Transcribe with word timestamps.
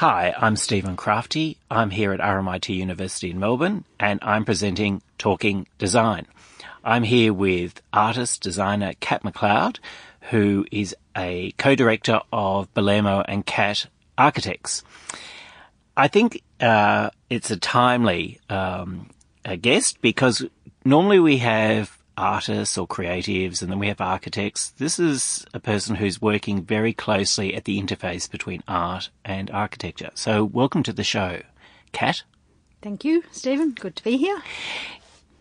Hi, 0.00 0.34
I'm 0.36 0.56
Stephen 0.56 0.94
Crafti. 0.94 1.56
I'm 1.70 1.88
here 1.88 2.12
at 2.12 2.20
RMIT 2.20 2.68
University 2.68 3.30
in 3.30 3.38
Melbourne 3.38 3.86
and 3.98 4.18
I'm 4.20 4.44
presenting 4.44 5.00
Talking 5.16 5.66
Design. 5.78 6.26
I'm 6.84 7.02
here 7.02 7.32
with 7.32 7.80
artist 7.94 8.42
designer 8.42 8.92
Cat 9.00 9.24
Macleod, 9.24 9.80
who 10.28 10.66
is 10.70 10.94
a 11.16 11.52
co-director 11.52 12.20
of 12.30 12.68
Bellemo 12.74 13.24
and 13.26 13.46
Cat 13.46 13.86
Architects. 14.18 14.82
I 15.96 16.08
think 16.08 16.42
uh, 16.60 17.08
it's 17.30 17.50
a 17.50 17.56
timely 17.56 18.38
um, 18.50 19.08
a 19.46 19.56
guest 19.56 20.02
because 20.02 20.44
normally 20.84 21.20
we 21.20 21.38
have 21.38 21.96
artists 22.16 22.78
or 22.78 22.86
creatives 22.86 23.62
and 23.62 23.70
then 23.70 23.78
we 23.78 23.88
have 23.88 24.00
architects. 24.00 24.70
This 24.78 24.98
is 24.98 25.46
a 25.54 25.60
person 25.60 25.96
who's 25.96 26.20
working 26.20 26.62
very 26.62 26.92
closely 26.92 27.54
at 27.54 27.64
the 27.64 27.80
interface 27.80 28.30
between 28.30 28.62
art 28.66 29.10
and 29.24 29.50
architecture. 29.50 30.10
So 30.14 30.44
welcome 30.44 30.82
to 30.84 30.92
the 30.92 31.04
show, 31.04 31.42
Cat. 31.92 32.22
Thank 32.82 33.04
you, 33.04 33.24
Stephen. 33.32 33.72
Good 33.72 33.96
to 33.96 34.04
be 34.04 34.16
here. 34.16 34.42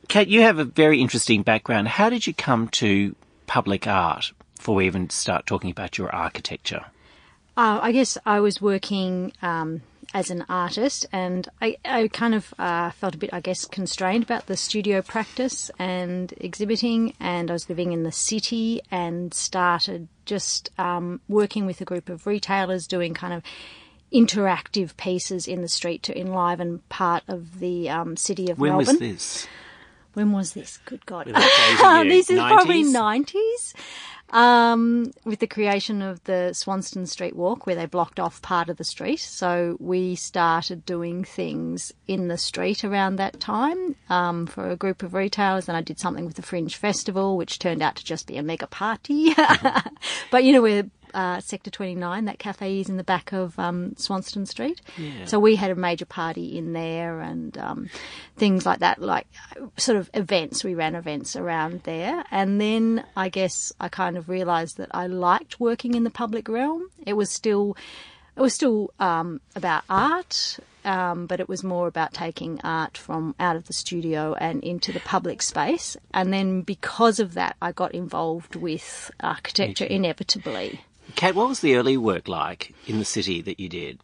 Cat, 0.08 0.28
you 0.28 0.42
have 0.42 0.60
a 0.60 0.66
very 0.66 1.02
interesting 1.02 1.44
background. 1.44 1.88
How 1.88 2.10
did 2.10 2.28
you 2.28 2.34
come 2.34 2.68
to 2.70 3.16
public 3.48 3.88
art 3.88 4.32
before 4.56 4.76
we 4.76 4.86
even 4.86 5.10
start 5.10 5.46
talking 5.46 5.72
about 5.72 5.98
your 5.98 6.14
architecture? 6.14 6.86
Uh, 7.58 7.80
I 7.82 7.92
guess 7.92 8.18
I 8.26 8.40
was 8.42 8.62
working 8.62 9.32
um, 9.42 9.82
as 10.16 10.32
an 10.32 10.46
artist, 10.48 11.06
and 11.12 11.50
I, 11.62 11.76
I 11.84 12.08
kind 12.08 12.34
of 12.34 12.54
uh, 12.58 12.92
felt 12.92 13.16
a 13.16 13.18
bit, 13.18 13.32
I 13.34 13.42
guess, 13.42 13.66
constrained 13.66 14.24
about 14.24 14.46
the 14.46 14.56
studio 14.56 15.02
practice 15.02 15.70
and 15.78 16.34
exhibiting. 16.38 17.14
And 17.20 17.52
I 17.52 17.54
was 17.54 17.68
living 17.68 17.92
in 17.92 18.04
the 18.04 18.14
city 18.14 18.82
and 18.90 19.34
started 19.34 20.08
just 20.24 20.70
um, 20.80 21.20
working 21.28 21.66
with 21.66 21.82
a 21.82 21.86
group 21.86 22.08
of 22.08 22.26
retailers 22.26 22.88
doing 22.88 23.14
kind 23.14 23.34
of 23.34 23.44
interactive 24.14 24.96
pieces 24.96 25.50
in 25.50 25.62
the 25.62 25.68
street 25.68 26.02
to 26.04 26.18
enliven 26.18 26.80
part 26.88 27.24
of 27.28 27.60
the 27.60 27.90
um, 27.90 28.16
city 28.16 28.50
of 28.50 28.58
when 28.58 28.70
Melbourne. 28.70 28.86
was 28.86 29.00
this? 29.00 29.48
When 30.14 30.32
was 30.32 30.54
this? 30.54 30.80
Good 30.86 31.06
God. 31.06 31.28
You. 31.36 32.10
this 32.10 32.30
is 32.30 32.40
90s? 32.40 32.48
probably 32.48 32.84
90s. 32.86 33.74
Um, 34.32 35.12
with 35.24 35.40
the 35.40 35.48
creation 35.48 36.02
of 36.02 36.24
the 36.24 36.52
Swanston 36.54 37.06
Street 37.06 37.36
Walk, 37.36 37.66
where 37.66 37.76
they 37.76 37.86
blocked 37.86 38.20
off 38.20 38.42
part 38.42 38.70
of 38.70 38.78
the 38.78 38.84
street. 38.84 39.20
So 39.20 39.78
we 39.80 40.16
started 40.16 40.86
doing 40.86 41.24
things 41.24 41.94
in 42.08 42.28
the 42.28 42.38
street 42.38 42.84
around 42.84 43.18
that 43.18 43.40
time 43.40 43.96
um, 44.10 44.48
for 44.48 44.70
a 44.70 44.76
group 44.76 45.04
of 45.04 45.14
retailers. 45.14 45.68
And 45.68 45.78
I 45.78 45.82
did 45.82 46.00
something 46.00 46.26
with 46.26 46.36
the 46.36 46.42
Fringe 46.42 46.76
Festival, 46.76 47.38
which 47.38 47.60
turned 47.60 47.82
out 47.82 47.96
to 47.98 48.04
just 48.04 48.28
be 48.28 48.38
a 48.38 48.44
mega 48.44 48.68
party. 48.68 49.34
but 50.32 50.44
you 50.44 50.54
know, 50.54 50.62
we're 50.62 50.90
uh, 51.16 51.40
Sector 51.40 51.72
29, 51.72 52.26
that 52.26 52.38
cafe 52.38 52.80
is 52.82 52.90
in 52.90 52.98
the 52.98 53.04
back 53.04 53.32
of 53.32 53.58
um, 53.58 53.96
Swanston 53.96 54.46
Street. 54.46 54.82
Yeah. 54.98 55.26
So 55.26 55.40
we 55.40 55.56
had 55.56 55.72
a 55.72 55.76
major 55.76 56.06
party 56.06 56.58
in 56.58 56.74
there 56.74 57.22
and 57.22 57.58
um, 57.58 57.90
things 58.36 58.66
like 58.66 58.80
that, 58.80 59.02
like 59.02 59.26
sort 59.78 59.98
of 59.98 60.10
events. 60.14 60.64
We 60.64 60.76
ran 60.76 60.94
events 60.94 61.36
around 61.36 61.84
there. 61.84 62.26
And 62.32 62.60
then 62.60 63.06
I 63.16 63.30
guess 63.30 63.72
I 63.80 63.88
kind 63.88 64.18
of 64.18 64.28
realised 64.28 64.78
that 64.78 64.90
I 64.92 65.08
liked 65.08 65.60
working 65.60 65.96
in 65.96 66.04
the 66.04 66.10
public 66.10 66.50
realm. 66.50 66.90
It 67.06 67.14
was 67.14 67.32
still, 67.32 67.78
it 68.36 68.42
was 68.42 68.54
still 68.54 68.92
um, 69.00 69.40
about 69.56 69.84
art. 69.90 70.60
Um, 70.84 71.26
but 71.26 71.40
it 71.40 71.50
was 71.50 71.64
more 71.64 71.88
about 71.88 72.14
taking 72.14 72.62
art 72.64 72.96
from 72.96 73.34
out 73.40 73.56
of 73.56 73.66
the 73.66 73.74
studio 73.74 74.36
and 74.36 74.64
into 74.64 74.92
the 74.92 75.00
public 75.00 75.42
space. 75.42 75.98
And 76.14 76.32
then 76.32 76.62
because 76.62 77.20
of 77.20 77.34
that, 77.34 77.56
I 77.60 77.72
got 77.72 77.96
involved 77.96 78.56
with 78.56 79.10
architecture 79.20 79.86
inevitably. 79.86 80.82
Cat, 81.16 81.36
what 81.36 81.48
was 81.48 81.60
the 81.60 81.76
early 81.76 81.98
work 81.98 82.28
like 82.28 82.74
in 82.88 83.00
the 83.00 83.06
city 83.06 83.42
that 83.42 83.60
you 83.60 83.70
did? 83.70 84.00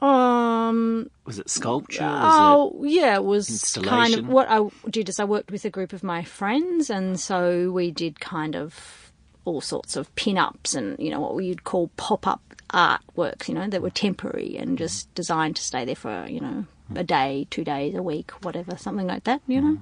Um, 0.00 1.10
Was 1.26 1.38
it 1.38 1.50
sculpture? 1.50 2.04
Was 2.04 2.34
oh, 2.34 2.84
yeah, 2.84 3.16
it 3.16 3.24
was 3.24 3.78
kind 3.82 4.14
of 4.14 4.28
what 4.28 4.48
I 4.48 4.66
did 4.88 5.08
is 5.10 5.20
I 5.20 5.24
worked 5.24 5.50
with 5.50 5.64
a 5.66 5.70
group 5.70 5.92
of 5.92 6.02
my 6.02 6.24
friends, 6.24 6.88
and 6.88 7.20
so 7.20 7.70
we 7.70 7.90
did 7.90 8.18
kind 8.18 8.56
of 8.56 9.12
all 9.44 9.60
sorts 9.60 9.96
of 9.96 10.14
pin-ups 10.16 10.74
and 10.74 10.98
you 10.98 11.10
know 11.10 11.20
what 11.20 11.42
you'd 11.42 11.64
call 11.64 11.88
pop-up 11.96 12.42
artworks, 12.72 13.48
you 13.48 13.54
know, 13.54 13.66
that 13.68 13.82
were 13.82 13.90
temporary 13.90 14.56
and 14.56 14.78
just 14.78 15.12
designed 15.14 15.56
to 15.56 15.62
stay 15.62 15.84
there 15.84 15.94
for 15.94 16.26
you 16.28 16.40
know 16.40 16.64
a 16.94 17.04
day, 17.04 17.46
two 17.50 17.64
days, 17.64 17.94
a 17.94 18.02
week, 18.02 18.30
whatever, 18.42 18.76
something 18.78 19.06
like 19.06 19.24
that. 19.24 19.42
You 19.46 19.60
know, 19.60 19.78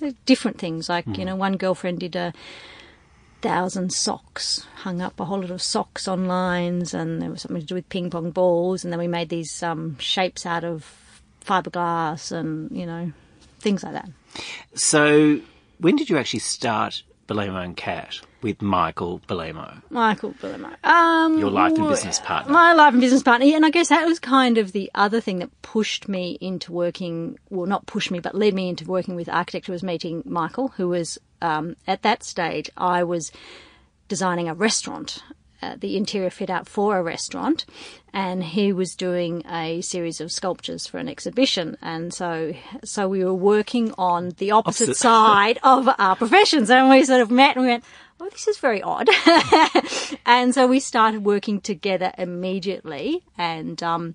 They're 0.00 0.14
different 0.26 0.58
things. 0.58 0.88
Like 0.88 1.06
you 1.16 1.24
know, 1.24 1.36
one 1.36 1.56
girlfriend 1.56 2.00
did 2.00 2.16
a 2.16 2.32
thousand 3.40 3.92
socks, 3.92 4.66
hung 4.76 5.00
up 5.00 5.18
a 5.20 5.24
whole 5.24 5.40
lot 5.40 5.50
of 5.50 5.62
socks 5.62 6.08
on 6.08 6.26
lines, 6.26 6.94
and 6.94 7.22
there 7.22 7.30
was 7.30 7.42
something 7.42 7.60
to 7.60 7.66
do 7.66 7.74
with 7.74 7.88
ping 7.88 8.10
pong 8.10 8.30
balls, 8.30 8.84
and 8.84 8.92
then 8.92 8.98
we 8.98 9.08
made 9.08 9.28
these 9.28 9.62
um, 9.62 9.98
shapes 9.98 10.46
out 10.46 10.64
of 10.64 10.94
fiberglass 11.44 12.30
and 12.30 12.70
you 12.76 12.84
know 12.84 13.12
things 13.60 13.82
like 13.82 13.92
that. 13.92 14.08
So, 14.74 15.40
when 15.78 15.96
did 15.96 16.10
you 16.10 16.18
actually 16.18 16.40
start 16.40 17.02
Bellemo 17.26 17.62
and 17.62 17.76
Cat 17.76 18.20
with 18.42 18.62
Michael 18.62 19.20
Bellemo? 19.28 19.82
Michael 19.90 20.32
Billimo. 20.34 20.84
Um, 20.84 21.38
Your 21.38 21.50
life 21.50 21.76
and 21.76 21.88
business 21.88 22.20
partner. 22.20 22.52
My 22.52 22.72
life 22.72 22.92
and 22.92 23.00
business 23.00 23.22
partner. 23.22 23.46
Yeah, 23.46 23.56
and 23.56 23.66
I 23.66 23.70
guess 23.70 23.88
that 23.88 24.06
was 24.06 24.18
kind 24.18 24.58
of 24.58 24.72
the 24.72 24.90
other 24.94 25.20
thing 25.20 25.38
that 25.40 25.62
pushed 25.62 26.08
me 26.08 26.38
into 26.40 26.72
working, 26.72 27.38
well, 27.50 27.66
not 27.66 27.86
pushed 27.86 28.10
me, 28.10 28.20
but 28.20 28.34
led 28.34 28.54
me 28.54 28.68
into 28.68 28.84
working 28.86 29.16
with 29.16 29.28
architecture 29.28 29.72
was 29.72 29.82
meeting 29.82 30.22
Michael, 30.24 30.68
who 30.68 30.88
was, 30.88 31.18
um, 31.40 31.76
at 31.86 32.02
that 32.02 32.22
stage, 32.22 32.70
I 32.76 33.02
was 33.04 33.32
designing 34.08 34.48
a 34.48 34.54
restaurant. 34.54 35.22
Uh, 35.60 35.74
the 35.76 35.96
interior 35.96 36.30
fit 36.30 36.50
out 36.50 36.68
for 36.68 36.96
a 36.98 37.02
restaurant, 37.02 37.66
and 38.12 38.44
he 38.44 38.72
was 38.72 38.94
doing 38.94 39.42
a 39.50 39.80
series 39.80 40.20
of 40.20 40.30
sculptures 40.30 40.86
for 40.86 40.98
an 40.98 41.08
exhibition, 41.08 41.76
and 41.82 42.14
so 42.14 42.54
so 42.84 43.08
we 43.08 43.24
were 43.24 43.34
working 43.34 43.92
on 43.98 44.30
the 44.38 44.52
opposite, 44.52 44.90
Opposite. 44.90 44.96
side 44.96 45.58
of 45.64 45.88
our 45.98 46.14
professions, 46.14 46.70
and 46.70 46.88
we 46.88 47.02
sort 47.02 47.20
of 47.20 47.32
met 47.32 47.56
and 47.56 47.64
we 47.64 47.72
went, 47.72 47.84
"Oh, 48.20 48.28
this 48.30 48.46
is 48.46 48.58
very 48.58 48.80
odd," 48.82 49.08
and 50.26 50.54
so 50.54 50.68
we 50.68 50.78
started 50.78 51.24
working 51.24 51.60
together 51.60 52.12
immediately, 52.16 53.24
and 53.36 53.82
um, 53.82 54.14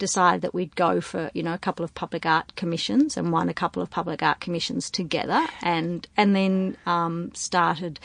decided 0.00 0.42
that 0.42 0.52
we'd 0.52 0.74
go 0.74 1.00
for 1.00 1.30
you 1.32 1.44
know 1.44 1.54
a 1.54 1.58
couple 1.58 1.84
of 1.84 1.94
public 1.94 2.26
art 2.26 2.56
commissions, 2.56 3.16
and 3.16 3.30
won 3.30 3.48
a 3.48 3.54
couple 3.54 3.80
of 3.80 3.88
public 3.90 4.20
art 4.24 4.40
commissions 4.40 4.90
together, 4.90 5.46
and 5.62 6.08
and 6.16 6.34
then 6.34 6.76
um, 6.86 7.30
started 7.34 8.00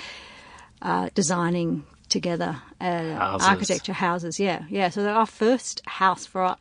uh, 0.83 1.09
designing 1.15 1.83
together 2.09 2.61
uh, 2.79 3.15
Houses. 3.15 3.47
architecture 3.47 3.93
houses. 3.93 4.39
Yeah, 4.39 4.63
yeah. 4.69 4.89
So 4.89 5.07
our 5.07 5.25
first 5.25 5.81
house 5.87 6.27
for 6.27 6.41
our, 6.41 6.57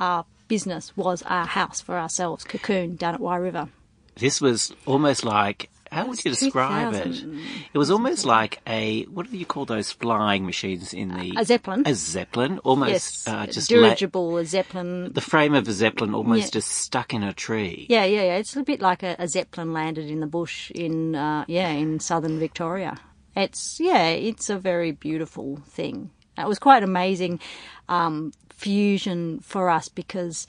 our 0.00 0.24
business 0.48 0.96
was 0.96 1.22
our 1.22 1.46
house 1.46 1.80
for 1.80 1.96
ourselves, 1.96 2.42
Cocoon, 2.42 2.96
down 2.96 3.14
at 3.14 3.20
Wye 3.20 3.36
River. 3.36 3.68
This 4.16 4.40
was 4.40 4.74
almost 4.86 5.24
like 5.24 5.70
how 5.90 6.06
would 6.06 6.24
you 6.24 6.30
describe 6.30 6.94
it? 6.94 7.04
2000. 7.04 7.40
It 7.74 7.78
was 7.78 7.90
almost 7.90 8.24
like 8.24 8.60
a 8.66 9.04
what 9.04 9.30
do 9.30 9.36
you 9.36 9.46
call 9.46 9.64
those 9.64 9.92
flying 9.92 10.44
machines 10.46 10.92
in 10.94 11.08
the 11.08 11.34
A 11.36 11.44
Zeppelin. 11.44 11.82
A 11.86 11.94
zeppelin, 11.94 12.58
almost 12.60 12.92
yes, 12.92 13.28
uh, 13.28 13.46
just 13.46 13.70
la- 13.70 13.88
a 13.88 14.44
Zeppelin. 14.44 15.12
the 15.12 15.20
frame 15.20 15.54
of 15.54 15.66
a 15.68 15.72
zeppelin 15.72 16.14
almost 16.14 16.44
Yeah. 16.46 16.50
just 16.50 16.68
stuck 16.70 17.12
in 17.14 17.22
a 17.22 17.32
tree. 17.32 17.86
Yeah, 17.88 18.04
yeah, 18.04 18.22
yeah. 18.22 18.36
It's 18.36 18.54
a 18.56 18.62
bit 18.62 18.80
like 18.80 19.02
a, 19.02 19.16
a 19.18 19.26
Zeppelin 19.28 19.72
landed 19.72 20.10
in 20.10 20.20
the 20.20 20.26
bush 20.26 20.70
in, 20.72 21.14
uh, 21.14 21.44
yeah, 21.48 21.70
in 21.70 22.00
southern 22.00 22.38
Victoria. 22.38 22.96
It's, 23.36 23.78
yeah, 23.80 24.08
it's 24.08 24.50
a 24.50 24.58
very 24.58 24.90
beautiful 24.92 25.60
thing. 25.68 26.10
It 26.36 26.46
was 26.46 26.58
quite 26.58 26.82
amazing 26.82 27.40
um, 27.88 28.32
fusion 28.50 29.40
for 29.40 29.70
us 29.70 29.88
because 29.88 30.46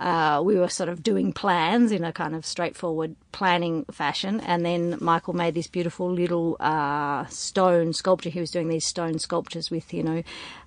uh, 0.00 0.40
we 0.44 0.56
were 0.56 0.68
sort 0.68 0.88
of 0.88 1.02
doing 1.02 1.32
plans 1.32 1.90
in 1.90 2.04
a 2.04 2.12
kind 2.12 2.34
of 2.34 2.46
straightforward 2.46 3.16
planning 3.32 3.84
fashion, 3.90 4.40
and 4.40 4.64
then 4.64 4.96
Michael 5.00 5.34
made 5.34 5.54
this 5.54 5.66
beautiful 5.66 6.10
little 6.10 6.56
uh, 6.60 7.26
stone 7.26 7.92
sculpture. 7.92 8.30
He 8.30 8.40
was 8.40 8.50
doing 8.50 8.68
these 8.68 8.84
stone 8.84 9.18
sculptures 9.18 9.70
with, 9.70 9.92
you 9.92 10.02
know, 10.02 10.22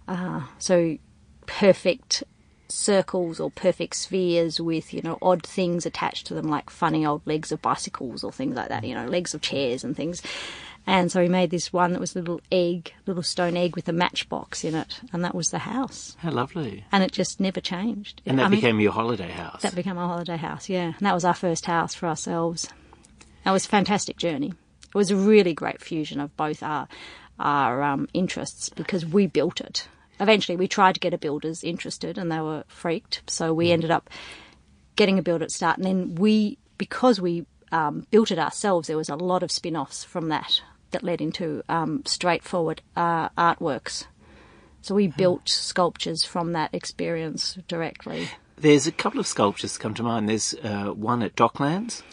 uh, 0.08 0.42
so 0.59 0.97
perfect 1.46 2.24
circles 2.72 3.39
or 3.39 3.51
perfect 3.51 3.95
spheres 3.95 4.60
with 4.60 4.94
you 4.94 5.01
know 5.01 5.18
odd 5.22 5.45
things 5.45 5.86
attached 5.86 6.25
to 6.25 6.34
them 6.34 6.48
like 6.48 6.69
funny 6.69 7.06
old 7.06 7.22
legs 7.25 7.51
of 7.51 7.62
bicycles 7.62 8.24
or 8.24 8.31
things 8.31 8.56
like 8.56 8.69
that 8.69 8.86
you 8.86 8.95
know 8.95 9.06
legs 9.06 9.34
of 9.34 9.42
chairs 9.42 9.84
and 9.84 9.98
things 9.98 10.22
and 10.88 11.12
so 11.12 11.22
he 11.22 11.30
made 11.30 11.51
this 11.51 11.72
one 11.72 11.94
that 11.94 12.00
was 12.00 12.16
a 12.16 12.19
little 12.19 12.42
egg 12.51 12.94
little 13.06 13.24
stone 13.24 13.56
egg 13.56 13.75
with 13.75 13.88
a 13.88 13.94
matchbox 13.94 14.63
in 14.63 14.75
it 14.75 15.00
and 15.13 15.24
that 15.24 15.36
was 15.36 15.51
the 15.51 15.60
house. 15.60 16.16
How 16.19 16.31
lovely. 16.31 16.86
and 16.92 17.04
it 17.04 17.12
just 17.12 17.39
never 17.39 17.62
changed. 17.62 18.22
And 18.25 18.39
that 18.39 18.45
I 18.45 18.50
mean, 18.50 18.60
became 18.60 18.80
your 18.80 18.92
holiday 18.92 19.30
house. 19.30 19.62
that 19.62 19.75
became 19.75 19.98
our 19.98 20.07
holiday 20.07 20.38
house 20.38 20.69
yeah. 20.69 20.94
And 20.98 21.06
that 21.06 21.13
was 21.13 21.25
our 21.25 21.33
first 21.33 21.66
house 21.66 21.94
for 21.94 22.07
ourselves. 22.07 22.69
That 23.45 23.51
was 23.51 23.66
a 23.66 23.69
fantastic 23.69 24.18
journey. 24.18 24.54
It 24.88 24.95
was 24.95 25.12
a 25.12 25.16
really 25.16 25.54
great 25.54 25.81
fusion 25.81 26.19
of 26.19 26.36
both 26.36 26.63
our 26.63 26.88
our 27.39 27.81
um, 27.81 28.07
interests 28.13 28.69
because 28.69 29.06
we 29.06 29.25
built 29.27 29.62
it. 29.62 29.88
Eventually 30.19 30.56
we 30.56 30.68
tried 30.68 30.94
to 30.94 31.00
get 31.00 31.13
a 31.13 31.18
builders 31.18 31.63
interested 31.63 32.18
and 32.18 32.31
they 32.31 32.39
were 32.39 32.63
freaked. 32.68 33.24
So 33.27 33.54
we 33.54 33.72
ended 33.72 33.89
up 33.89 34.10
getting 34.95 35.18
a 35.18 35.24
build 35.24 35.42
at 35.42 35.51
start. 35.51 35.77
And 35.77 35.86
then 35.86 36.16
we 36.16 36.57
because 36.77 37.19
we 37.22 37.45
um, 37.72 38.06
built 38.12 38.31
it 38.31 38.39
ourselves 38.39 38.88
there 38.88 38.98
was 38.98 39.10
a 39.10 39.16
lot 39.16 39.44
of 39.44 39.51
spin-offs 39.51 40.04
from 40.04 40.27
that 40.27 40.62
that 40.91 41.03
led 41.03 41.21
into 41.21 41.63
um, 41.69 42.03
straightforward 42.05 42.81
uh, 42.95 43.29
artworks 43.29 44.05
So 44.81 44.95
we 44.95 45.07
built 45.07 45.47
sculptures 45.49 46.23
from 46.23 46.53
that 46.53 46.73
experience 46.73 47.57
directly. 47.67 48.29
There's 48.57 48.88
a 48.88 48.91
couple 48.91 49.19
of 49.19 49.27
sculptures 49.27 49.77
come 49.77 49.93
to 49.95 50.03
mind. 50.03 50.29
There's 50.29 50.53
uh, 50.63 50.91
one 50.93 51.23
at 51.23 51.35
Docklands, 51.35 52.03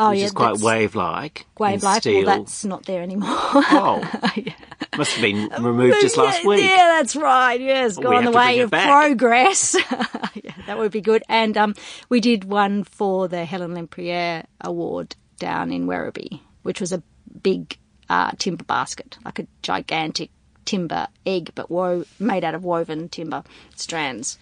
Oh 0.00 0.10
which 0.10 0.20
yeah, 0.20 0.26
is 0.26 0.32
quite 0.32 0.58
wave-like. 0.58 1.46
wave 1.58 1.82
like. 1.82 2.02
steel. 2.02 2.24
Well, 2.24 2.38
that's 2.38 2.64
not 2.64 2.84
there 2.84 3.02
anymore. 3.02 3.28
Oh, 3.30 4.00
must 4.96 5.12
have 5.12 5.22
been 5.22 5.48
removed 5.62 5.96
just 6.00 6.16
last 6.16 6.42
yeah, 6.42 6.48
week. 6.48 6.64
Yeah, 6.64 6.76
that's 7.00 7.16
right. 7.16 7.60
Yes, 7.60 7.96
We 7.96 8.04
go 8.04 8.14
on 8.14 8.24
the 8.24 8.30
way 8.30 8.60
of 8.60 8.70
back. 8.70 8.86
progress. 8.88 9.74
yeah, 10.34 10.52
that 10.66 10.78
would 10.78 10.92
be 10.92 11.00
good. 11.00 11.22
And 11.28 11.56
um, 11.56 11.74
we 12.08 12.20
did 12.20 12.44
one 12.44 12.84
for 12.84 13.26
the 13.28 13.44
Helen 13.44 13.74
Lempriere 13.74 14.44
Award 14.60 15.16
down 15.38 15.72
in 15.72 15.86
Werribee, 15.86 16.40
which 16.62 16.80
was 16.80 16.92
a 16.92 17.02
big 17.42 17.76
uh, 18.08 18.32
timber 18.38 18.64
basket, 18.64 19.18
like 19.24 19.38
a 19.38 19.46
gigantic 19.62 20.30
timber 20.64 21.08
egg, 21.24 21.52
but 21.54 21.70
wo- 21.70 22.04
made 22.18 22.44
out 22.44 22.54
of 22.54 22.64
woven 22.64 23.08
timber 23.08 23.42
strands. 23.74 24.38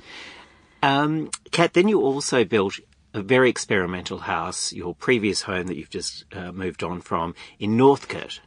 Um, 0.82 1.30
Cat, 1.50 1.74
then 1.74 1.88
you 1.88 2.00
also 2.00 2.44
built 2.44 2.78
a 3.14 3.22
very 3.22 3.48
experimental 3.48 4.18
house, 4.18 4.72
your 4.72 4.94
previous 4.94 5.42
home 5.42 5.66
that 5.68 5.76
you've 5.76 5.90
just 5.90 6.24
uh, 6.34 6.52
moved 6.52 6.82
on 6.82 7.00
from, 7.00 7.34
in 7.58 7.76
Northcote. 7.76 8.40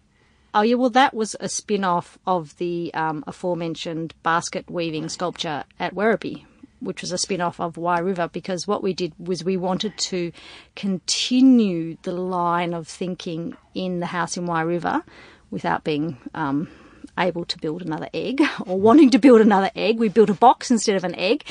Oh 0.53 0.61
yeah, 0.61 0.75
well 0.75 0.89
that 0.91 1.13
was 1.13 1.35
a 1.39 1.49
spin-off 1.49 2.17
of 2.25 2.57
the 2.57 2.91
um, 2.93 3.23
aforementioned 3.27 4.13
basket 4.23 4.69
weaving 4.69 5.09
sculpture 5.09 5.63
at 5.79 5.93
Werribee, 5.93 6.45
which 6.79 7.01
was 7.01 7.11
a 7.11 7.17
spin-off 7.17 7.59
of 7.59 7.77
Wye 7.77 7.99
River 7.99 8.29
because 8.31 8.67
what 8.67 8.83
we 8.83 8.93
did 8.93 9.13
was 9.19 9.43
we 9.43 9.57
wanted 9.57 9.97
to 9.97 10.31
continue 10.75 11.97
the 12.03 12.11
line 12.11 12.73
of 12.73 12.87
thinking 12.87 13.55
in 13.73 13.99
the 13.99 14.05
house 14.07 14.37
in 14.37 14.45
Wye 14.45 14.61
River 14.61 15.03
without 15.51 15.83
being 15.83 16.17
um, 16.33 16.69
able 17.17 17.45
to 17.45 17.57
build 17.57 17.81
another 17.81 18.09
egg 18.13 18.41
or 18.65 18.79
wanting 18.79 19.09
to 19.11 19.19
build 19.19 19.41
another 19.41 19.71
egg. 19.75 19.99
We 19.99 20.09
built 20.09 20.29
a 20.29 20.35
box 20.35 20.71
instead 20.71 20.95
of 20.95 21.03
an 21.03 21.15
egg. 21.15 21.43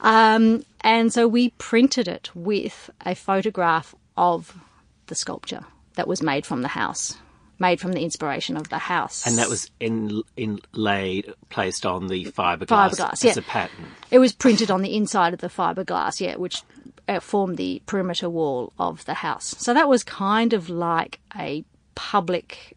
Um, 0.00 0.64
and 0.80 1.12
so 1.12 1.28
we 1.28 1.50
printed 1.50 2.08
it 2.08 2.30
with 2.34 2.90
a 3.04 3.14
photograph 3.14 3.94
of 4.16 4.56
the 5.06 5.14
sculpture 5.14 5.64
that 5.94 6.08
was 6.08 6.22
made 6.22 6.46
from 6.46 6.62
the 6.62 6.68
house, 6.68 7.18
made 7.60 7.80
from 7.80 7.92
the 7.92 8.02
inspiration 8.02 8.56
of 8.56 8.68
the 8.70 8.78
house. 8.78 9.26
And 9.26 9.36
that 9.38 9.48
was 9.48 9.70
in, 9.78 10.22
inlaid, 10.36 11.32
placed 11.50 11.84
on 11.84 12.08
the 12.08 12.24
fiberglass, 12.26 12.92
Fiberglass, 12.92 13.12
as 13.12 13.24
yeah. 13.24 13.34
a 13.36 13.42
pattern. 13.42 13.86
It 14.10 14.18
was 14.18 14.32
printed 14.32 14.70
on 14.70 14.82
the 14.82 14.96
inside 14.96 15.34
of 15.34 15.40
the 15.40 15.48
fiberglass, 15.48 16.20
yeah, 16.20 16.36
which 16.36 16.62
uh, 17.06 17.20
formed 17.20 17.58
the 17.58 17.82
perimeter 17.86 18.30
wall 18.30 18.72
of 18.78 19.04
the 19.04 19.14
house. 19.14 19.54
So 19.58 19.74
that 19.74 19.88
was 19.88 20.02
kind 20.02 20.52
of 20.52 20.70
like 20.70 21.20
a 21.36 21.64
public 21.94 22.76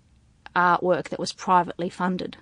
artwork 0.56 1.10
that 1.10 1.20
was 1.20 1.32
privately 1.32 1.90
funded. 1.90 2.38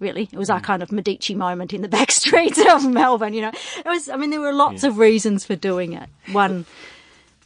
Really, 0.00 0.28
it 0.30 0.36
was 0.36 0.50
our 0.50 0.60
kind 0.60 0.82
of 0.82 0.90
Medici 0.90 1.34
moment 1.34 1.72
in 1.72 1.80
the 1.80 1.88
back 1.96 2.10
streets 2.10 2.58
of 2.58 2.84
Melbourne. 2.84 3.32
You 3.32 3.42
know, 3.42 3.52
it 3.78 3.86
was. 3.86 4.08
I 4.08 4.16
mean, 4.16 4.30
there 4.30 4.40
were 4.40 4.52
lots 4.52 4.82
of 4.82 4.98
reasons 4.98 5.46
for 5.46 5.54
doing 5.54 5.92
it. 5.92 6.08
One, 6.32 6.66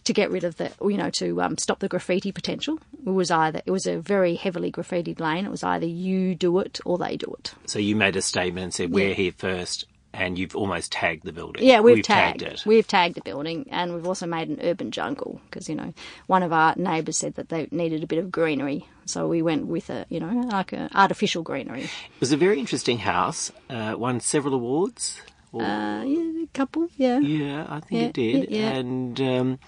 to 0.08 0.12
get 0.12 0.30
rid 0.30 0.44
of 0.44 0.56
the, 0.56 0.70
you 0.82 0.96
know, 0.96 1.08
to 1.10 1.40
um, 1.40 1.56
stop 1.56 1.78
the 1.78 1.88
graffiti 1.88 2.32
potential. 2.32 2.78
It 3.06 3.10
was 3.10 3.30
either 3.30 3.62
it 3.64 3.70
was 3.70 3.86
a 3.86 3.98
very 3.98 4.34
heavily 4.34 4.70
graffitied 4.72 5.20
lane. 5.20 5.46
It 5.46 5.50
was 5.50 5.62
either 5.62 5.86
you 5.86 6.34
do 6.34 6.58
it 6.58 6.80
or 6.84 6.98
they 6.98 7.16
do 7.16 7.34
it. 7.38 7.54
So 7.66 7.78
you 7.78 7.94
made 7.96 8.16
a 8.16 8.22
statement 8.22 8.64
and 8.64 8.74
said, 8.74 8.90
we're 8.92 9.08
Yeah. 9.10 9.14
here 9.14 9.32
first, 9.36 9.84
and 10.14 10.38
you've 10.38 10.56
almost 10.56 10.90
tagged 10.92 11.24
the 11.24 11.32
building. 11.32 11.64
Yeah, 11.64 11.80
we've, 11.80 12.02
tagged, 12.02 12.42
it. 12.42 12.64
We've 12.66 12.86
tagged 12.86 13.14
the 13.14 13.20
building, 13.20 13.66
and 13.70 13.94
we've 13.94 14.06
also 14.06 14.26
made 14.26 14.48
an 14.48 14.58
urban 14.62 14.90
jungle 14.90 15.40
because 15.44 15.68
you 15.68 15.74
know 15.74 15.92
one 16.26 16.42
of 16.42 16.52
our 16.52 16.74
neighbours 16.76 17.18
said 17.18 17.34
that 17.34 17.50
they 17.50 17.68
needed 17.70 18.02
a 18.02 18.06
bit 18.06 18.18
of 18.18 18.30
greenery, 18.32 18.86
so 19.04 19.28
we 19.28 19.42
went 19.42 19.66
with 19.66 19.90
a 19.90 20.06
you 20.08 20.18
know 20.20 20.32
like 20.50 20.72
an 20.72 20.88
artificial 20.94 21.42
greenery. 21.42 21.82
It 21.84 22.20
was 22.20 22.32
a 22.32 22.36
very 22.38 22.58
interesting 22.58 22.98
house, 22.98 23.52
uh, 23.68 23.94
won 23.98 24.20
several 24.20 24.54
awards. 24.54 25.20
Or- 25.52 25.62
Uh, 25.62 26.02
yeah, 26.04 26.42
a 26.44 26.46
couple, 26.54 26.88
yeah. 26.96 27.18
Yeah, 27.18 27.66
I 27.68 27.80
think 27.80 28.00
Yeah, 28.00 28.06
it 28.08 28.12
did. 28.12 28.50
yeah. 28.50 28.68
And 28.70 29.20
um, 29.20 29.58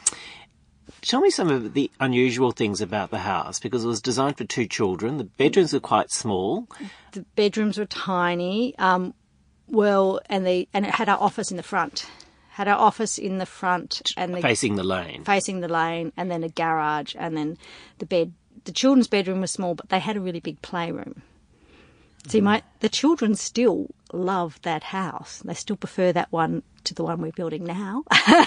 tell 1.02 1.20
me 1.20 1.30
some 1.30 1.48
of 1.48 1.72
the 1.74 1.90
unusual 2.00 2.52
things 2.52 2.80
about 2.80 3.10
the 3.10 3.18
house 3.18 3.58
because 3.60 3.84
it 3.84 3.88
was 3.88 4.02
designed 4.02 4.36
for 4.36 4.44
two 4.44 4.66
children. 4.66 5.16
The 5.18 5.24
bedrooms 5.24 5.72
were 5.72 5.80
quite 5.80 6.10
small. 6.10 6.68
The 7.12 7.24
bedrooms 7.34 7.78
were 7.78 7.86
tiny. 7.86 8.76
Um, 8.78 9.14
well, 9.68 10.20
and 10.28 10.46
the 10.46 10.68
and 10.74 10.84
it 10.84 10.90
had 10.92 11.08
our 11.08 11.18
office 11.18 11.50
in 11.50 11.56
the 11.56 11.62
front. 11.62 12.06
Had 12.50 12.66
our 12.68 12.78
office 12.78 13.16
in 13.16 13.38
the 13.38 13.46
front 13.46 14.02
and 14.16 14.34
the 14.34 14.42
Facing 14.42 14.74
the 14.76 14.82
lane. 14.82 15.24
facing 15.24 15.60
the 15.60 15.68
lane, 15.68 16.12
and 16.16 16.30
then 16.30 16.42
a 16.44 16.48
garage, 16.48 17.14
and 17.18 17.36
then 17.36 17.56
the 17.98 18.06
bed. 18.06 18.32
The 18.64 18.72
children's 18.72 19.06
bedroom 19.08 19.40
was 19.40 19.50
small, 19.50 19.74
but 19.74 19.88
they 19.88 20.00
had 20.00 20.16
a 20.16 20.20
really 20.20 20.40
big 20.40 20.60
playroom. 20.60 21.22
See, 22.28 22.42
my 22.42 22.62
the 22.80 22.90
children 22.90 23.34
still 23.36 23.86
love 24.14 24.60
that 24.62 24.82
house. 24.84 25.42
They 25.44 25.54
still 25.54 25.76
prefer 25.76 26.12
that 26.12 26.30
one 26.30 26.62
to 26.84 26.94
the 26.94 27.04
one 27.04 27.20
we're 27.20 27.32
building 27.32 27.64
now 27.64 28.04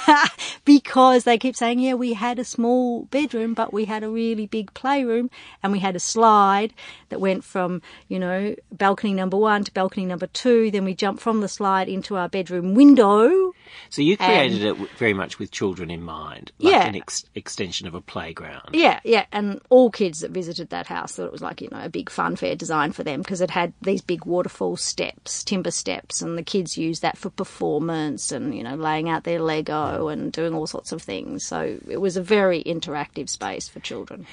because 0.66 1.24
they 1.24 1.38
keep 1.38 1.56
saying, 1.56 1.80
"Yeah, 1.80 1.94
we 1.94 2.14
had 2.14 2.40
a 2.40 2.44
small 2.44 3.04
bedroom, 3.06 3.54
but 3.54 3.74
we 3.74 3.86
had 3.86 4.04
a 4.04 4.10
really 4.10 4.48
big 4.48 4.74
playroom, 4.74 5.30
and 5.62 5.72
we 5.72 5.80
had 5.80 5.96
a 5.96 6.00
slide 6.00 6.74
that 7.10 7.22
went 7.22 7.44
from 7.44 7.82
you 8.08 8.20
know 8.20 8.56
balcony 8.72 9.14
number 9.14 9.38
one 9.38 9.64
to 9.64 9.72
balcony 9.72 10.06
number 10.06 10.28
two. 10.28 10.72
Then 10.72 10.86
we 10.86 10.96
jumped 10.96 11.22
from 11.22 11.42
the 11.42 11.48
slide 11.48 11.90
into 11.90 12.16
our 12.16 12.30
bedroom 12.30 12.74
window." 12.74 13.54
So 13.90 14.02
you 14.02 14.18
created 14.18 14.66
um, 14.66 14.82
it 14.82 14.90
very 14.98 15.14
much 15.14 15.40
with 15.40 15.52
children 15.52 15.90
in 15.92 16.02
mind, 16.04 16.52
like 16.60 16.72
Yeah. 16.74 16.88
an 16.88 16.96
ex- 16.96 17.26
extension 17.36 17.88
of 17.88 17.96
a 17.96 18.02
playground. 18.02 18.70
Yeah, 18.74 19.00
yeah, 19.04 19.26
and 19.32 19.60
all 19.70 19.90
kids 19.92 20.22
that 20.22 20.32
visited 20.32 20.70
that 20.70 20.88
house 20.88 21.14
thought 21.14 21.26
it 21.26 21.32
was 21.32 21.42
like 21.42 21.62
you 21.62 21.70
know 21.72 21.84
a 21.84 21.90
big 21.90 22.10
funfair 22.10 22.58
design 22.58 22.92
for 22.92 23.04
them 23.04 23.22
because 23.22 23.42
it 23.42 23.50
had 23.52 23.74
these 23.82 24.02
big 24.02 24.26
waterfall 24.26 24.78
steps, 24.78 25.44
timber 25.44 25.72
steps, 25.72 26.22
and 26.22 26.38
the 26.38 26.44
kids 26.44 26.78
used 26.78 27.02
that 27.02 27.18
for 27.18 27.30
performance 27.30 28.32
and 28.32 28.56
you 28.56 28.64
know 28.64 28.76
laying 28.76 29.10
out 29.10 29.24
their 29.24 29.40
Lego 29.40 30.08
and 30.08 30.32
doing 30.32 30.54
all 30.54 30.68
sorts 30.68 30.92
of 30.92 31.02
things. 31.02 31.46
So 31.46 31.80
it 31.88 31.98
was 31.98 32.18
a 32.18 32.22
very 32.24 32.64
interactive 32.64 33.30
space 33.30 33.68
for 33.68 33.80
children. 33.80 34.26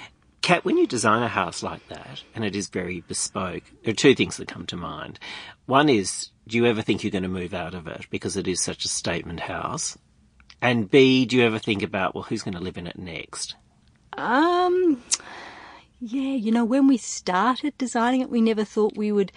Cat, 0.42 0.64
when 0.64 0.78
you 0.78 0.86
design 0.86 1.22
a 1.22 1.28
house 1.28 1.62
like 1.62 1.86
that, 1.88 2.22
and 2.34 2.44
it 2.44 2.56
is 2.56 2.68
very 2.68 3.02
bespoke, 3.06 3.62
there 3.84 3.92
are 3.92 3.94
two 3.94 4.14
things 4.14 4.38
that 4.38 4.48
come 4.48 4.64
to 4.66 4.76
mind. 4.76 5.18
One 5.66 5.90
is, 5.90 6.30
do 6.50 6.56
you 6.56 6.66
ever 6.66 6.82
think 6.82 7.02
you're 7.02 7.10
going 7.10 7.22
to 7.22 7.28
move 7.28 7.54
out 7.54 7.74
of 7.74 7.86
it 7.86 8.06
because 8.10 8.36
it 8.36 8.46
is 8.48 8.62
such 8.62 8.84
a 8.84 8.88
statement 8.88 9.40
house? 9.40 9.96
And 10.60 10.90
B, 10.90 11.24
do 11.24 11.36
you 11.36 11.44
ever 11.44 11.58
think 11.58 11.82
about, 11.82 12.14
well, 12.14 12.24
who's 12.24 12.42
going 12.42 12.54
to 12.54 12.60
live 12.60 12.76
in 12.76 12.86
it 12.86 12.98
next? 12.98 13.54
Um, 14.18 15.02
yeah, 16.00 16.34
you 16.34 16.52
know, 16.52 16.64
when 16.64 16.86
we 16.86 16.96
started 16.96 17.78
designing 17.78 18.20
it, 18.20 18.28
we 18.28 18.40
never 18.40 18.64
thought 18.64 18.96
we 18.96 19.12
would 19.12 19.32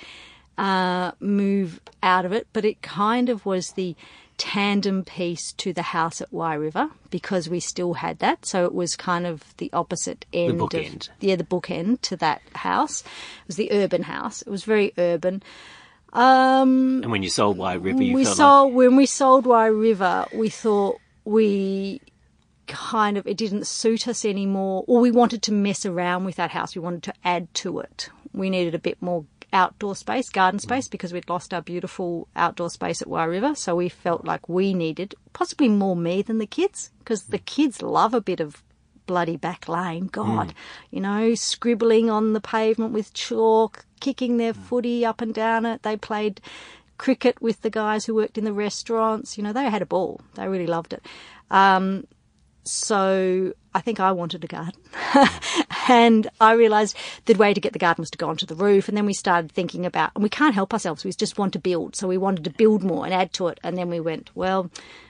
uh, 0.58 1.12
move 1.20 1.80
out 2.02 2.26
of 2.26 2.34
it, 2.34 2.48
but 2.52 2.66
it 2.66 2.82
kind 2.82 3.30
of 3.30 3.46
was 3.46 3.72
the 3.72 3.96
tandem 4.38 5.04
piece 5.04 5.54
to 5.54 5.72
the 5.72 5.82
house 5.84 6.20
at 6.20 6.34
Wye 6.34 6.56
River 6.56 6.90
because 7.10 7.48
we 7.48 7.60
still 7.60 7.94
had 7.94 8.20
that. 8.20 8.46
So 8.46 8.66
it 8.66 8.74
was 8.74 8.96
kind 8.96 9.26
of 9.26 9.56
the 9.58 9.72
opposite 9.72 10.26
end. 10.34 10.60
The 10.60 10.64
bookend. 10.64 11.10
yeah, 11.20 11.36
the 11.36 11.44
bookend 11.44 12.02
to 12.02 12.18
that 12.18 12.42
house. 12.56 13.02
It 13.02 13.48
was 13.48 13.56
the 13.56 13.72
urban 13.72 14.04
house. 14.04 14.42
It 14.42 14.50
was 14.50 14.64
very 14.64 14.92
urban. 14.98 15.44
Um, 16.14 17.02
And 17.04 17.12
when 17.12 17.24
you 17.24 17.30
sold 17.30 17.58
Wye 17.58 17.74
River, 17.74 18.04
you 18.04 18.14
we 18.14 18.24
sold 18.24 18.74
when 18.74 18.96
we 18.96 19.08
sold 19.08 19.46
Wye 19.48 19.66
River, 19.66 20.28
we 20.34 20.50
thought 20.50 21.00
we 21.26 22.02
kind 22.68 23.18
of 23.18 23.26
it 23.28 23.36
didn't 23.36 23.66
suit 23.66 24.08
us 24.08 24.24
anymore, 24.24 24.84
or 24.88 25.00
we 25.02 25.12
wanted 25.12 25.42
to 25.44 25.52
mess 25.52 25.86
around 25.86 26.24
with 26.24 26.36
that 26.36 26.52
house. 26.52 26.76
We 26.76 26.82
wanted 26.82 27.04
to 27.04 27.14
add 27.24 27.52
to 27.56 27.80
it. 27.80 28.10
We 28.32 28.50
needed 28.52 28.76
a 28.76 28.80
bit 28.80 29.02
more 29.02 29.26
outdoor 29.52 29.96
space, 29.96 30.30
garden 30.30 30.60
space, 30.60 30.88
because 30.88 31.14
we'd 31.14 31.30
lost 31.30 31.54
our 31.54 31.62
beautiful 31.62 32.28
outdoor 32.36 32.70
space 32.70 33.02
at 33.02 33.08
Wye 33.08 33.26
River. 33.26 33.56
So 33.56 33.76
we 33.76 33.90
felt 33.90 34.24
like 34.24 34.48
we 34.48 34.74
needed 34.74 35.16
possibly 35.34 35.70
more 35.70 35.96
me 35.96 36.22
than 36.22 36.38
the 36.38 36.48
kids, 36.48 36.92
because 37.00 37.24
the 37.26 37.40
kids 37.40 37.82
love 37.82 38.14
a 38.14 38.22
bit 38.22 38.40
of 38.40 38.64
bloody 39.06 39.38
back 39.38 39.68
lane. 39.68 40.08
God, 40.08 40.54
you 40.92 41.00
know, 41.00 41.36
scribbling 41.36 42.10
on 42.10 42.34
the 42.34 42.42
pavement 42.42 42.94
with 42.94 43.14
chalk, 43.14 43.86
kicking 44.00 44.38
their 44.38 44.54
footy 44.54 45.06
up 45.06 45.22
and 45.22 45.34
down 45.34 45.66
it. 45.66 45.84
They 45.84 45.98
played 45.98 46.42
cricket 46.98 47.42
with 47.42 47.62
the 47.62 47.70
guys 47.70 48.06
who 48.06 48.16
worked 48.16 48.38
in 48.38 48.46
the 48.46 48.54
restaurants. 48.54 49.38
You 49.38 49.44
know, 49.44 49.54
they 49.54 49.70
had 49.70 49.82
a 49.82 49.86
ball. 49.86 50.22
They 50.36 50.48
really 50.48 50.68
loved 50.68 50.94
it. 50.94 51.06
Um, 51.52 52.06
so 52.64 53.54
I 53.76 53.82
think 53.82 54.00
I 54.00 54.12
wanted 54.12 54.44
a 54.44 54.48
garden. 54.48 54.80
and 55.90 56.28
I 56.40 56.54
realised 56.54 56.96
the 57.26 57.34
way 57.34 57.54
to 57.54 57.60
get 57.60 57.74
the 57.74 57.80
garden 57.80 58.02
was 58.02 58.12
to 58.12 58.18
go 58.18 58.30
onto 58.30 58.46
the 58.46 58.56
roof. 58.56 58.88
And 58.88 58.96
then 58.96 59.06
we 59.06 59.14
started 59.14 59.52
thinking 59.52 59.86
about, 59.86 60.12
and 60.16 60.24
we 60.24 60.30
can't 60.30 60.56
help 60.56 60.74
ourselves, 60.74 61.04
we 61.04 61.12
just 61.12 61.38
want 61.38 61.54
to 61.54 61.60
build. 61.60 61.96
So 61.96 62.08
we 62.08 62.18
wanted 62.18 62.44
to 62.46 62.52
build 62.52 62.84
more 62.84 63.06
and 63.06 63.14
add 63.14 63.34
to 63.34 63.48
it. 63.48 63.60
And 63.64 63.78
then 63.78 63.90
we 63.90 64.00
went, 64.00 64.30
well, 64.36 64.70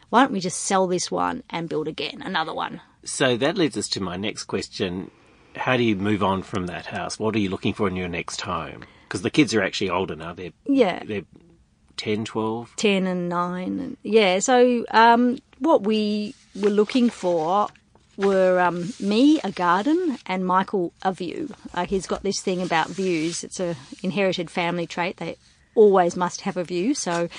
why 0.10 0.22
don't 0.22 0.32
we 0.32 0.40
just 0.40 0.62
sell 0.62 0.88
this 0.88 1.12
one 1.12 1.44
and 1.50 1.70
build 1.70 1.88
again, 1.88 2.22
another 2.22 2.54
one? 2.54 2.82
So 3.06 3.38
that 3.38 3.58
leads 3.58 3.78
us 3.78 3.88
to 3.90 4.02
my 4.02 4.18
next 4.18 4.46
question. 4.46 5.12
How 5.56 5.78
do 5.78 5.84
you 5.84 5.96
move 5.96 6.24
on 6.24 6.42
from 6.42 6.68
that 6.68 6.88
house? 6.88 7.20
What 7.20 7.36
are 7.36 7.40
you 7.40 7.50
looking 7.50 7.74
for 7.74 7.88
in 7.88 7.96
your 7.96 8.08
next 8.08 8.42
home? 8.42 8.84
Because 9.08 9.22
the 9.22 9.30
kids 9.30 9.54
are 9.54 9.62
actually 9.62 9.90
older 9.90 10.16
now. 10.16 10.34
They're, 10.34 10.52
Yeah. 10.66 11.04
they're 11.06 11.26
10, 11.98 12.26
12. 12.26 12.74
10 12.76 13.06
and 13.06 13.30
9 13.30 13.80
and 13.80 13.98
yeah 14.02 14.40
so 14.40 14.84
um, 14.90 15.38
what 15.60 15.84
we 15.84 16.34
were 16.60 16.72
looking 16.72 17.10
for 17.12 17.68
were 18.18 18.60
um, 18.60 18.92
me 19.00 19.40
a 19.44 19.52
garden 19.52 20.18
and 20.26 20.44
michael 20.44 20.92
a 21.04 21.14
view 21.14 21.54
uh, 21.76 21.86
he's 21.86 22.08
got 22.08 22.24
this 22.24 22.42
thing 22.42 22.64
about 22.64 22.88
views 22.88 23.44
it's 23.44 23.60
a 23.60 23.76
inherited 24.02 24.50
family 24.50 24.88
trait 24.88 25.18
they 25.18 25.38
always 25.76 26.16
must 26.16 26.42
have 26.42 26.58
a 26.58 26.64
view. 26.64 26.94
So 26.94 27.30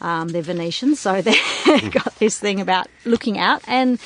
um, 0.00 0.28
they're 0.28 0.42
Venetian, 0.42 0.94
so 0.96 1.20
they've 1.22 1.92
got 1.92 2.14
this 2.18 2.38
thing 2.38 2.60
about 2.60 2.86
looking 3.04 3.38
out. 3.38 3.62
And 3.66 3.98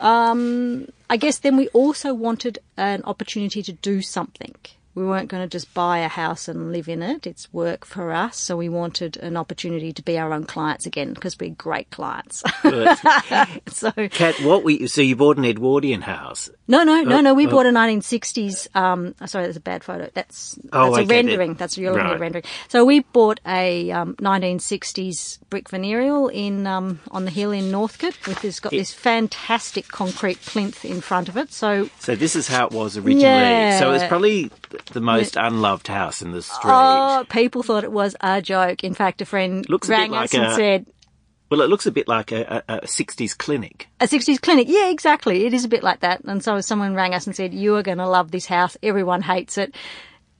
um, 0.00 0.88
I 1.08 1.16
guess 1.16 1.38
then 1.38 1.56
we 1.56 1.68
also 1.68 2.12
wanted 2.12 2.58
an 2.76 3.02
opportunity 3.04 3.62
to 3.62 3.72
do 3.72 4.02
something. 4.02 4.54
We 4.96 5.04
weren't 5.04 5.28
going 5.28 5.42
to 5.42 5.48
just 5.48 5.72
buy 5.74 5.98
a 5.98 6.08
house 6.08 6.48
and 6.48 6.72
live 6.72 6.88
in 6.88 7.02
it. 7.02 7.26
It's 7.26 7.52
work 7.52 7.84
for 7.84 8.12
us. 8.12 8.38
So 8.38 8.56
we 8.56 8.70
wanted 8.70 9.18
an 9.18 9.36
opportunity 9.36 9.92
to 9.92 10.02
be 10.02 10.18
our 10.18 10.32
own 10.32 10.44
clients 10.44 10.86
again 10.86 11.12
because 11.12 11.38
we're 11.38 11.50
great 11.50 11.90
clients. 11.90 12.42
so, 13.68 13.92
Cat, 14.08 14.40
what 14.40 14.64
we 14.64 14.86
so 14.86 15.02
you 15.02 15.14
bought 15.14 15.36
an 15.36 15.44
Edwardian 15.44 16.00
house? 16.00 16.48
no, 16.66 16.82
no, 16.82 17.02
no, 17.02 17.20
no. 17.20 17.34
We 17.34 17.46
bought 17.46 17.66
a 17.66 17.70
1960s. 17.70 18.74
Um, 18.74 19.14
sorry, 19.26 19.44
that's 19.44 19.56
a 19.58 19.60
bad 19.60 19.84
photo. 19.84 20.08
That's 20.14 20.58
Oh, 20.72 20.94
that's 20.96 21.08
a 21.08 21.14
rendering. 21.14 21.50
that- 21.52 21.58
That's 21.58 21.78
a 21.78 21.82
right. 21.92 22.18
rendering. 22.18 22.44
So 22.68 22.84
we 22.84 23.00
bought 23.00 23.38
a 23.46 23.90
um, 23.92 24.14
1960s 24.16 25.38
brick 25.50 25.68
venereal 25.68 26.28
in 26.28 26.66
um, 26.66 27.00
on 27.10 27.24
the 27.26 27.30
hill 27.30 27.52
in 27.52 27.70
Northcote, 27.70 28.14
which 28.26 28.38
has 28.40 28.60
got 28.60 28.70
this 28.70 28.92
fantastic 28.92 29.88
concrete 29.88 30.40
plinth 30.40 30.84
in 30.84 31.00
front 31.00 31.28
of 31.28 31.36
it. 31.36 31.52
So 31.52 31.90
So 31.98 32.16
this 32.16 32.34
is 32.34 32.48
how 32.48 32.66
it 32.66 32.72
was 32.72 32.96
originally. 32.96 33.22
Yeah. 33.22 33.78
So 33.78 33.92
it's 33.92 34.04
probably 34.04 34.50
the 34.92 35.00
most 35.00 35.36
unloved 35.36 35.88
house 35.88 36.22
in 36.22 36.32
the 36.32 36.42
street. 36.42 36.72
Oh, 36.72 37.24
people 37.28 37.62
thought 37.62 37.84
it 37.84 37.92
was 37.92 38.14
a 38.20 38.40
joke. 38.42 38.84
In 38.84 38.94
fact, 38.94 39.20
a 39.20 39.24
friend 39.26 39.68
Looks 39.68 39.88
a 39.88 39.92
rang 39.92 40.10
like 40.10 40.24
us 40.26 40.34
and 40.34 40.46
a- 40.46 40.54
said, 40.54 40.86
Well, 41.50 41.60
it 41.60 41.68
looks 41.68 41.86
a 41.86 41.90
bit 41.92 42.08
like 42.08 42.32
a, 42.32 42.62
a, 42.68 42.74
a 42.76 42.80
60s 42.82 43.36
clinic. 43.36 43.88
a 44.00 44.06
60s 44.06 44.40
clinic. 44.40 44.66
Yeah, 44.70 44.88
exactly. 44.88 45.44
It 45.46 45.54
is 45.54 45.64
a 45.64 45.68
bit 45.68 45.82
like 45.82 46.00
that. 46.00 46.22
And 46.24 46.42
so 46.42 46.60
someone 46.60 46.94
rang 46.94 47.14
us 47.14 47.26
and 47.26 47.34
said, 47.36 47.52
you 47.54 47.74
are 47.76 47.82
going 47.82 47.98
to 47.98 48.08
love 48.08 48.30
this 48.30 48.46
house. 48.46 48.76
Everyone 48.82 49.22
hates 49.22 49.58
it. 49.58 49.74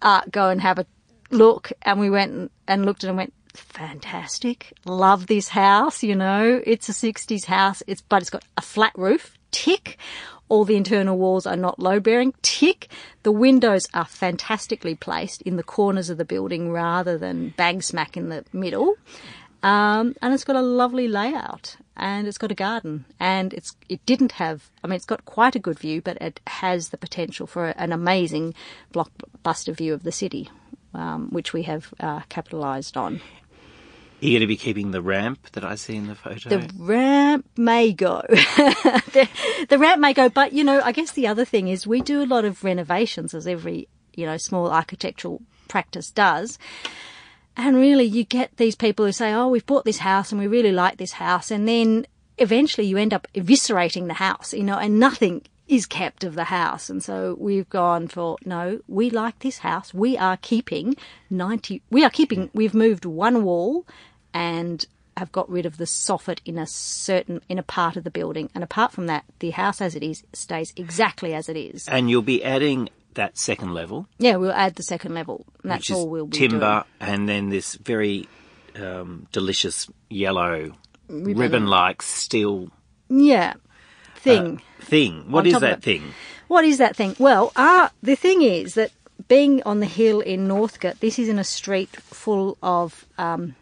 Uh, 0.02 0.22
go 0.30 0.48
and 0.48 0.60
have 0.60 0.78
a 0.78 0.86
look. 1.30 1.72
And 1.82 1.98
we 2.00 2.10
went 2.10 2.32
and- 2.32 2.50
and 2.68 2.84
looked 2.86 3.02
at 3.04 3.08
it 3.08 3.10
and 3.10 3.16
went, 3.18 3.32
fantastic. 3.54 4.72
Love 4.84 5.26
this 5.26 5.48
house. 5.48 6.02
You 6.02 6.14
know, 6.16 6.60
it's 6.64 6.88
a 6.88 6.92
60s 6.92 7.44
house. 7.44 7.82
It's, 7.86 8.02
but 8.02 8.20
it's 8.22 8.30
got 8.30 8.44
a 8.56 8.62
flat 8.62 8.92
roof. 8.96 9.36
Tick. 9.52 9.98
All 10.48 10.64
the 10.64 10.76
internal 10.76 11.18
walls 11.18 11.46
are 11.46 11.56
not 11.56 11.78
load 11.78 12.02
bearing. 12.02 12.34
Tick. 12.42 12.88
The 13.22 13.32
windows 13.32 13.86
are 13.94 14.04
fantastically 14.04 14.94
placed 14.94 15.42
in 15.42 15.56
the 15.56 15.62
corners 15.62 16.10
of 16.10 16.18
the 16.18 16.24
building 16.24 16.70
rather 16.70 17.18
than 17.18 17.54
bang 17.56 17.82
smack 17.82 18.16
in 18.16 18.28
the 18.28 18.44
middle. 18.52 18.94
Um, 19.62 20.14
and 20.22 20.32
it's 20.32 20.44
got 20.44 20.56
a 20.56 20.62
lovely 20.62 21.08
layout 21.08 21.76
and 21.96 22.28
it's 22.28 22.38
got 22.38 22.52
a 22.52 22.54
garden 22.54 23.06
and 23.18 23.54
it's 23.54 23.74
it 23.88 24.04
didn't 24.04 24.32
have 24.32 24.70
I 24.84 24.86
mean 24.86 24.96
it's 24.96 25.06
got 25.06 25.24
quite 25.24 25.56
a 25.56 25.58
good 25.58 25.78
view 25.78 26.02
but 26.02 26.18
it 26.20 26.40
has 26.46 26.90
the 26.90 26.98
potential 26.98 27.46
for 27.46 27.68
an 27.68 27.90
amazing 27.90 28.54
blockbuster 28.92 29.74
view 29.74 29.94
of 29.94 30.02
the 30.02 30.12
city 30.12 30.50
um, 30.94 31.28
which 31.30 31.52
we 31.52 31.62
have 31.62 31.92
uh, 32.00 32.20
capitalised 32.28 32.96
on. 32.96 33.20
Are 34.22 34.24
you 34.24 34.32
going 34.32 34.40
to 34.40 34.46
be 34.46 34.56
keeping 34.56 34.92
the 34.92 35.02
ramp 35.02 35.50
that 35.52 35.62
I 35.62 35.74
see 35.74 35.94
in 35.94 36.06
the 36.06 36.14
photo? 36.14 36.48
The 36.48 36.70
ramp 36.78 37.46
may 37.56 37.92
go. 37.92 38.22
the, 38.28 39.28
the 39.68 39.78
ramp 39.78 40.00
may 40.00 40.14
go, 40.14 40.30
but 40.30 40.54
you 40.54 40.64
know, 40.64 40.80
I 40.82 40.92
guess 40.92 41.12
the 41.12 41.26
other 41.26 41.44
thing 41.44 41.68
is 41.68 41.86
we 41.86 42.00
do 42.00 42.22
a 42.22 42.26
lot 42.26 42.46
of 42.46 42.64
renovations 42.64 43.34
as 43.34 43.46
every, 43.46 43.88
you 44.14 44.24
know, 44.24 44.38
small 44.38 44.70
architectural 44.70 45.42
practice 45.68 46.10
does. 46.10 46.58
And 47.58 47.76
really 47.76 48.04
you 48.04 48.24
get 48.24 48.56
these 48.56 48.74
people 48.74 49.04
who 49.04 49.12
say, 49.12 49.34
Oh, 49.34 49.48
we've 49.48 49.66
bought 49.66 49.84
this 49.84 49.98
house 49.98 50.32
and 50.32 50.40
we 50.40 50.46
really 50.46 50.72
like 50.72 50.96
this 50.96 51.12
house. 51.12 51.50
And 51.50 51.68
then 51.68 52.06
eventually 52.38 52.86
you 52.86 52.96
end 52.96 53.12
up 53.12 53.26
eviscerating 53.34 54.06
the 54.06 54.14
house, 54.14 54.54
you 54.54 54.64
know, 54.64 54.78
and 54.78 54.98
nothing 54.98 55.42
is 55.68 55.86
kept 55.86 56.24
of 56.24 56.34
the 56.34 56.44
house. 56.44 56.88
And 56.88 57.02
so 57.02 57.36
we've 57.38 57.68
gone 57.68 58.08
for, 58.08 58.36
no, 58.44 58.80
we 58.86 59.10
like 59.10 59.40
this 59.40 59.58
house. 59.58 59.92
We 59.92 60.16
are 60.16 60.36
keeping 60.36 60.96
90, 61.30 61.82
we 61.90 62.04
are 62.04 62.10
keeping, 62.10 62.50
we've 62.52 62.74
moved 62.74 63.04
one 63.04 63.42
wall 63.44 63.86
and 64.32 64.84
have 65.16 65.32
got 65.32 65.48
rid 65.50 65.66
of 65.66 65.78
the 65.78 65.84
soffit 65.84 66.40
in 66.44 66.58
a 66.58 66.66
certain, 66.66 67.40
in 67.48 67.58
a 67.58 67.62
part 67.62 67.96
of 67.96 68.04
the 68.04 68.10
building. 68.10 68.50
And 68.54 68.62
apart 68.62 68.92
from 68.92 69.06
that, 69.06 69.24
the 69.38 69.50
house 69.50 69.80
as 69.80 69.94
it 69.94 70.02
is 70.02 70.22
stays 70.32 70.72
exactly 70.76 71.34
as 71.34 71.48
it 71.48 71.56
is. 71.56 71.88
and 71.88 72.10
you'll 72.10 72.22
be 72.22 72.44
adding 72.44 72.88
that 73.14 73.38
second 73.38 73.72
level, 73.72 74.06
Yeah, 74.18 74.36
we'll 74.36 74.52
add 74.52 74.74
the 74.74 74.82
second 74.82 75.14
level. 75.14 75.46
And 75.62 75.72
that's 75.72 75.90
all 75.90 76.08
we'll 76.08 76.26
be 76.26 76.36
timber, 76.36 76.84
and 77.00 77.26
then 77.26 77.48
this 77.48 77.74
very 77.76 78.28
um, 78.76 79.26
delicious 79.32 79.88
yellow 80.10 80.72
ribbon-like 81.08 82.02
steel. 82.02 82.70
Yeah. 83.08 83.54
Thing. 84.26 84.62
thing. 84.80 85.30
What 85.30 85.46
is 85.46 85.60
that 85.60 85.82
thing? 85.82 86.14
What 86.48 86.64
is 86.64 86.78
that 86.78 86.96
thing? 86.96 87.16
Well, 87.18 87.52
uh, 87.56 87.88
the 88.02 88.16
thing 88.16 88.42
is 88.42 88.74
that 88.74 88.90
being 89.28 89.62
on 89.64 89.80
the 89.80 89.86
hill 89.86 90.20
in 90.20 90.46
Northcote, 90.46 91.00
this 91.00 91.18
is 91.18 91.28
in 91.28 91.38
a 91.38 91.44
street 91.44 91.94
full 91.96 92.56
of 92.62 93.06
um, 93.18 93.56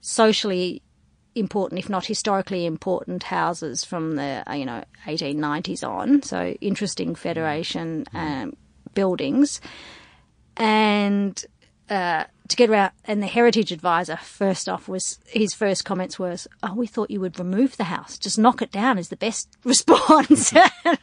socially 0.00 0.82
important, 1.34 1.78
if 1.78 1.88
not 1.88 2.06
historically 2.06 2.66
important, 2.66 3.22
houses 3.24 3.84
from 3.84 4.16
the 4.16 4.42
uh, 4.46 4.54
you 4.54 4.66
know 4.66 4.84
1890s 5.06 5.86
on. 5.86 6.22
So 6.22 6.56
interesting 6.60 7.14
Federation 7.14 8.06
um, 8.12 8.54
buildings, 8.94 9.60
and 10.56 11.42
uh, 11.88 12.24
to 12.50 12.56
get 12.56 12.70
around. 12.70 12.92
And 13.04 13.22
the 13.22 13.26
heritage 13.26 13.72
advisor, 13.72 14.16
first 14.16 14.68
off, 14.68 14.88
was 14.88 15.18
his 15.26 15.54
first 15.54 15.84
comments 15.84 16.18
was, 16.18 16.46
"Oh, 16.62 16.74
we 16.74 16.86
thought 16.86 17.10
you 17.10 17.20
would 17.20 17.38
remove 17.38 17.76
the 17.76 17.84
house, 17.84 18.18
just 18.18 18.38
knock 18.38 18.60
it 18.62 18.70
down." 18.70 18.98
Is 18.98 19.08
the 19.08 19.16
best 19.16 19.48
response. 19.64 20.52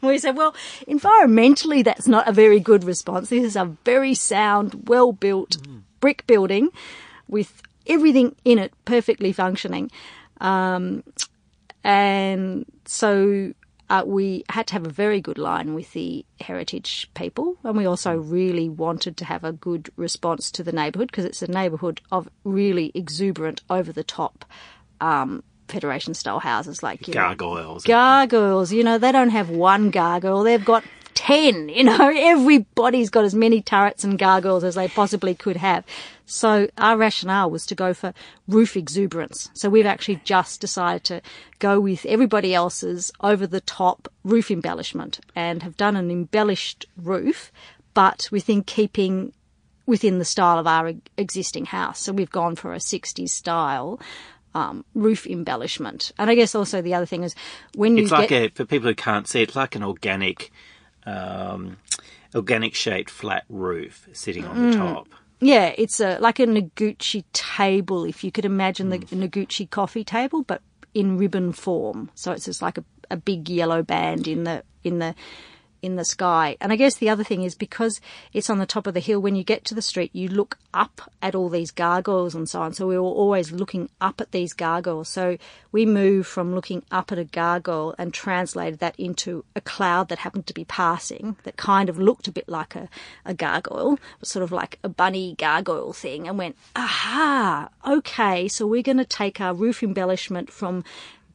we 0.02 0.18
said, 0.18 0.38
"Well, 0.38 0.56
environmentally, 0.88 1.84
that's 1.84 2.08
not 2.08 2.28
a 2.28 2.32
very 2.32 2.60
good 2.60 2.84
response. 2.84 3.30
This 3.30 3.44
is 3.44 3.56
a 3.56 3.76
very 3.86 4.14
sound, 4.14 4.88
well 4.88 5.12
built 5.12 5.58
brick 6.00 6.28
building 6.28 6.70
with 7.28 7.62
everything 7.88 8.36
in 8.46 8.60
it 8.60 8.74
perfectly 8.86 9.32
functioning." 9.32 9.90
Um, 10.40 11.04
and 11.84 12.66
so 12.86 13.54
uh, 13.90 14.04
we 14.06 14.44
had 14.50 14.68
to 14.68 14.74
have 14.74 14.86
a 14.86 14.92
very 14.92 15.22
good 15.22 15.38
line 15.38 15.74
with 15.74 15.94
the 15.94 16.26
heritage 16.42 17.10
people, 17.14 17.58
and 17.64 17.78
we 17.78 17.86
also 17.86 18.16
really 18.16 18.68
wanted 18.70 19.18
to 19.18 19.26
have 19.26 19.44
a 19.44 19.54
good 19.54 19.90
response 19.96 20.52
to 20.52 20.64
the 20.64 20.72
neighbourhood 20.72 21.10
because 21.10 21.26
it's 21.26 21.42
a 21.42 21.48
neighbourhood 21.48 22.02
of 22.12 22.28
really 22.44 22.92
exuberant, 22.94 23.62
over 23.70 23.92
the 23.94 24.04
top 24.04 24.46
um, 25.00 25.44
Federation 25.68 26.14
style 26.14 26.40
houses 26.40 26.82
like 26.82 27.08
you 27.08 27.14
know, 27.14 27.22
Gargoyles. 27.22 27.84
gargoyles. 27.84 28.72
You 28.72 28.84
know, 28.84 28.98
they 28.98 29.12
don't 29.12 29.32
have 29.32 29.50
one 29.50 29.90
gargoyle; 29.90 30.44
they've 30.44 30.64
got 30.64 30.84
ten. 31.18 31.68
You 31.68 31.84
know, 31.84 32.14
everybody's 32.16 33.10
got 33.10 33.26
as 33.26 33.34
many 33.34 33.62
turrets 33.62 34.04
and 34.04 34.20
gargoyles 34.20 34.64
as 34.64 34.76
they 34.76 34.88
possibly 34.88 35.34
could 35.34 35.58
have. 35.58 35.84
So 36.28 36.70
our 36.78 36.96
rationale 36.96 37.50
was 37.50 37.66
to 37.68 37.76
go 37.76 37.94
for 37.94 38.14
roof 38.48 38.78
exuberance. 38.78 39.50
So 39.54 39.70
we've 39.70 39.86
actually 39.86 40.22
just 40.24 40.62
decided 40.62 41.04
to 41.06 41.22
go 41.60 41.80
with 41.80 42.06
everybody 42.06 42.54
else's 42.54 43.12
over 43.22 43.48
the 43.48 43.62
top 43.62 44.08
roof 44.24 44.52
embellishment 44.52 45.20
and 45.36 45.64
have 45.64 45.76
done 45.76 45.96
an 45.96 46.12
embellished 46.12 46.86
roof, 46.98 47.52
but 47.94 48.30
within 48.32 48.64
keeping 48.64 49.34
within 49.88 50.20
the 50.20 50.26
style 50.26 50.60
of 50.60 50.68
our 50.68 50.92
existing 51.18 51.66
house. 51.66 52.00
So 52.00 52.12
we've 52.12 52.30
gone 52.30 52.58
for 52.58 52.74
a 52.74 52.78
60s 52.78 53.30
style 53.30 54.02
um, 54.54 54.84
roof 54.94 55.26
embellishment. 55.26 56.12
And 56.18 56.30
I 56.30 56.36
guess 56.36 56.54
also 56.56 56.82
the 56.82 56.94
other 56.94 57.06
thing 57.06 57.24
is 57.24 57.36
when 57.74 57.96
you 57.96 58.04
It's 58.04 58.12
like 58.12 58.30
get 58.30 58.52
a 58.52 58.54
for 58.54 58.66
people 58.66 58.90
who 58.90 58.96
can't 58.96 59.28
see, 59.28 59.42
it's 59.42 59.56
like 59.56 59.76
an 59.76 59.84
organic, 59.84 60.52
um, 61.08 61.78
organic 62.36 62.76
shaped 62.76 63.10
flat 63.10 63.44
roof 63.50 64.08
sitting 64.14 64.46
on 64.46 64.56
Mm. 64.56 64.72
the 64.72 64.78
top. 64.78 65.08
Yeah, 65.40 65.74
it's 65.78 66.00
a 66.00 66.18
like 66.20 66.40
a 66.40 66.46
Noguchi 66.48 67.24
table, 67.34 68.04
if 68.06 68.24
you 68.24 68.32
could 68.32 68.46
imagine 68.46 68.90
the 68.90 69.00
Noguchi 69.00 69.70
coffee 69.70 70.04
table, 70.04 70.44
but 70.44 70.62
in 70.94 71.18
ribbon 71.18 71.52
form. 71.54 72.10
So 72.16 72.32
it's 72.32 72.46
just 72.46 72.62
like 72.62 72.78
a, 72.80 72.84
a 73.12 73.18
big 73.18 73.48
yellow 73.50 73.84
band 73.84 74.28
in 74.28 74.44
the 74.46 74.64
in 74.84 74.98
the 75.00 75.14
in 75.82 75.96
the 75.96 76.06
sky. 76.06 76.58
And 76.60 76.72
I 76.72 76.76
guess 76.76 76.96
the 76.96 77.10
other 77.10 77.24
thing 77.24 77.44
is 77.44 77.56
because 77.56 78.02
it's 78.34 78.50
on 78.50 78.60
the 78.60 78.66
top 78.66 78.88
of 78.88 78.94
the 78.94 79.00
hill, 79.00 79.20
when 79.20 79.36
you 79.36 79.44
get 79.44 79.66
to 79.66 79.76
the 79.76 79.82
street, 79.82 80.12
you 80.14 80.28
look 80.28 80.58
up 80.74 81.02
at 81.22 81.36
all 81.36 81.50
these 81.50 81.72
gargoyles 81.72 82.36
and 82.36 82.50
so 82.50 82.62
on. 82.62 82.74
So 82.74 82.88
we 82.88 82.98
were 82.98 83.04
always 83.04 83.52
looking 83.52 83.90
up 84.02 84.22
at 84.22 84.32
these 84.32 84.54
gargoyles. 84.54 85.10
So 85.10 85.38
we 85.72 85.86
moved 85.86 86.28
from 86.28 86.54
looking 86.54 86.84
up 86.92 87.12
at 87.12 87.20
a 87.20 87.24
gargoyle 87.24 87.96
and 87.98 88.14
translated 88.14 88.80
that 88.80 89.00
into 89.00 89.46
a 89.56 89.62
cloud 89.62 90.10
that 90.10 90.20
happened 90.20 90.48
to 90.48 90.54
be 90.54 90.66
passing 90.66 91.38
that 91.44 91.58
kind 91.58 91.90
of 91.90 92.00
looked 92.00 92.28
a 92.28 92.32
bit 92.32 92.48
like 92.48 92.76
a, 92.76 92.90
a 93.26 93.34
gargoyle, 93.34 94.00
sort 94.24 94.44
of 94.44 94.52
like 94.52 94.80
a 94.84 94.90
bunny 94.90 95.36
gargoyle 95.36 95.94
thing, 95.94 96.28
and 96.28 96.38
went, 96.38 96.56
aha, 96.76 97.70
okay, 97.88 98.48
so 98.48 98.66
we're 98.66 98.82
going 98.82 98.98
to 98.98 99.06
take 99.06 99.40
our 99.40 99.54
roof 99.54 99.84
embellishment 99.84 100.52
from 100.52 100.84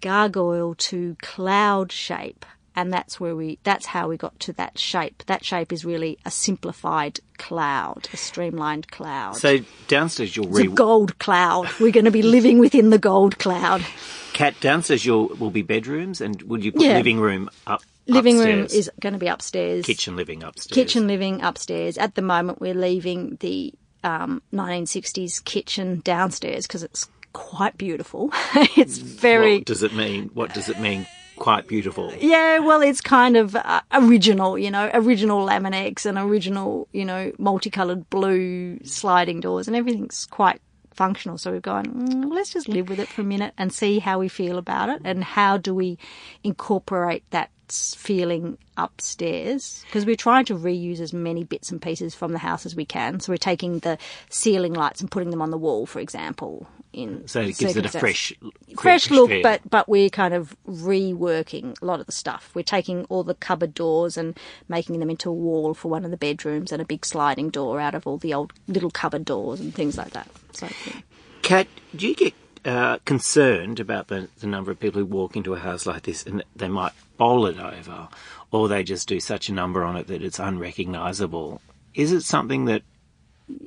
gargoyle 0.00 0.74
to 0.74 1.16
cloud 1.22 1.92
shape 1.92 2.44
and 2.74 2.92
that's 2.92 3.20
where 3.20 3.34
we 3.36 3.58
that's 3.64 3.86
how 3.86 4.08
we 4.08 4.16
got 4.16 4.38
to 4.40 4.52
that 4.54 4.78
shape 4.78 5.22
that 5.26 5.44
shape 5.44 5.72
is 5.72 5.84
really 5.84 6.18
a 6.24 6.30
simplified 6.30 7.20
cloud 7.38 8.08
a 8.12 8.16
streamlined 8.16 8.90
cloud 8.90 9.36
So 9.36 9.58
downstairs 9.88 10.36
you'll 10.36 10.48
it's 10.48 10.58
a 10.60 10.66
gold 10.68 11.18
cloud 11.18 11.68
we're 11.80 11.92
going 11.92 12.04
to 12.04 12.10
be 12.10 12.22
living 12.22 12.58
within 12.58 12.90
the 12.90 12.98
gold 12.98 13.38
cloud 13.38 13.84
cat 14.32 14.54
downstairs 14.60 15.04
you'll 15.04 15.28
will 15.28 15.50
be 15.50 15.62
bedrooms 15.62 16.20
and 16.20 16.40
will 16.42 16.62
you 16.62 16.72
put 16.72 16.82
Yeah. 16.82 16.96
living 16.96 17.20
room 17.20 17.50
up 17.66 17.82
living 18.06 18.38
room 18.38 18.66
is 18.70 18.90
going 19.00 19.12
to 19.12 19.18
be 19.18 19.28
upstairs 19.28 19.84
kitchen 19.84 20.16
living 20.16 20.42
upstairs. 20.42 20.74
kitchen 20.74 21.06
living 21.06 21.42
upstairs 21.42 21.98
at 21.98 22.14
the 22.14 22.22
moment 22.22 22.60
we're 22.60 22.74
leaving 22.74 23.36
the 23.40 23.72
um, 24.04 24.42
1960s 24.52 25.44
kitchen 25.44 26.00
downstairs 26.04 26.66
because 26.66 26.82
it's 26.82 27.08
quite 27.32 27.78
beautiful. 27.78 28.30
it's 28.76 28.98
very. 28.98 29.58
What 29.58 29.66
does 29.66 29.82
it 29.82 29.94
mean? 29.94 30.30
What 30.34 30.54
does 30.54 30.68
it 30.68 30.80
mean? 30.80 31.06
Quite 31.42 31.66
beautiful. 31.66 32.14
Yeah, 32.20 32.60
well, 32.60 32.82
it's 32.82 33.00
kind 33.00 33.36
of 33.36 33.56
uh, 33.56 33.80
original, 33.90 34.56
you 34.56 34.70
know, 34.70 34.88
original 34.94 35.44
Laminex 35.44 36.06
and 36.06 36.16
original, 36.16 36.86
you 36.92 37.04
know, 37.04 37.32
multicolored 37.36 38.08
blue 38.10 38.78
sliding 38.84 39.40
doors, 39.40 39.66
and 39.66 39.76
everything's 39.76 40.24
quite 40.26 40.60
functional. 40.94 41.38
So 41.38 41.50
we've 41.50 41.60
gone, 41.60 41.86
mm, 41.86 42.32
let's 42.32 42.52
just 42.52 42.68
live 42.68 42.88
with 42.88 43.00
it 43.00 43.08
for 43.08 43.22
a 43.22 43.24
minute 43.24 43.54
and 43.58 43.72
see 43.72 43.98
how 43.98 44.20
we 44.20 44.28
feel 44.28 44.56
about 44.56 44.88
it, 44.88 45.02
and 45.04 45.24
how 45.24 45.56
do 45.56 45.74
we 45.74 45.98
incorporate 46.44 47.24
that 47.30 47.50
feeling 47.68 48.56
upstairs 48.76 49.82
because 49.86 50.06
we're 50.06 50.14
trying 50.14 50.44
to 50.44 50.54
reuse 50.54 51.00
as 51.00 51.12
many 51.12 51.42
bits 51.42 51.72
and 51.72 51.82
pieces 51.82 52.14
from 52.14 52.32
the 52.32 52.38
house 52.38 52.66
as 52.66 52.76
we 52.76 52.84
can. 52.84 53.18
So 53.18 53.32
we're 53.32 53.36
taking 53.38 53.80
the 53.80 53.98
ceiling 54.30 54.74
lights 54.74 55.00
and 55.00 55.10
putting 55.10 55.30
them 55.30 55.42
on 55.42 55.50
the 55.50 55.58
wall, 55.58 55.86
for 55.86 55.98
example. 55.98 56.68
In 56.92 57.26
so 57.26 57.40
it 57.40 57.56
gives 57.56 57.76
it 57.76 57.86
a 57.86 57.88
fresh, 57.88 58.34
fresh 58.76 59.10
look, 59.10 59.30
feel. 59.30 59.42
but 59.42 59.62
but 59.70 59.88
we're 59.88 60.10
kind 60.10 60.34
of 60.34 60.54
reworking 60.68 61.80
a 61.80 61.86
lot 61.86 62.00
of 62.00 62.06
the 62.06 62.12
stuff. 62.12 62.50
We're 62.54 62.62
taking 62.62 63.04
all 63.04 63.24
the 63.24 63.34
cupboard 63.34 63.72
doors 63.72 64.18
and 64.18 64.38
making 64.68 65.00
them 65.00 65.08
into 65.08 65.30
a 65.30 65.32
wall 65.32 65.72
for 65.72 65.88
one 65.88 66.04
of 66.04 66.10
the 66.10 66.18
bedrooms 66.18 66.70
and 66.70 66.82
a 66.82 66.84
big 66.84 67.06
sliding 67.06 67.48
door 67.48 67.80
out 67.80 67.94
of 67.94 68.06
all 68.06 68.18
the 68.18 68.34
old 68.34 68.52
little 68.68 68.90
cupboard 68.90 69.24
doors 69.24 69.60
and 69.60 69.74
things 69.74 69.96
like 69.96 70.10
that. 70.10 70.28
So, 70.52 70.68
yeah. 70.86 71.00
Cat, 71.40 71.66
do 71.96 72.06
you 72.06 72.14
get 72.14 72.34
uh, 72.64 72.98
concerned 73.04 73.80
about 73.80 74.08
the, 74.08 74.28
the 74.40 74.46
number 74.46 74.70
of 74.70 74.78
people 74.78 75.00
who 75.00 75.06
walk 75.06 75.36
into 75.36 75.54
a 75.54 75.58
house 75.58 75.86
like 75.86 76.02
this 76.02 76.24
and 76.24 76.44
they 76.54 76.68
might 76.68 76.92
bowl 77.16 77.46
it 77.46 77.58
over, 77.58 78.08
or 78.50 78.68
they 78.68 78.82
just 78.82 79.08
do 79.08 79.18
such 79.18 79.48
a 79.48 79.52
number 79.52 79.82
on 79.82 79.96
it 79.96 80.06
that 80.08 80.22
it's 80.22 80.38
unrecognisable. 80.38 81.60
Is 81.94 82.12
it 82.12 82.22
something 82.22 82.66
that 82.66 82.82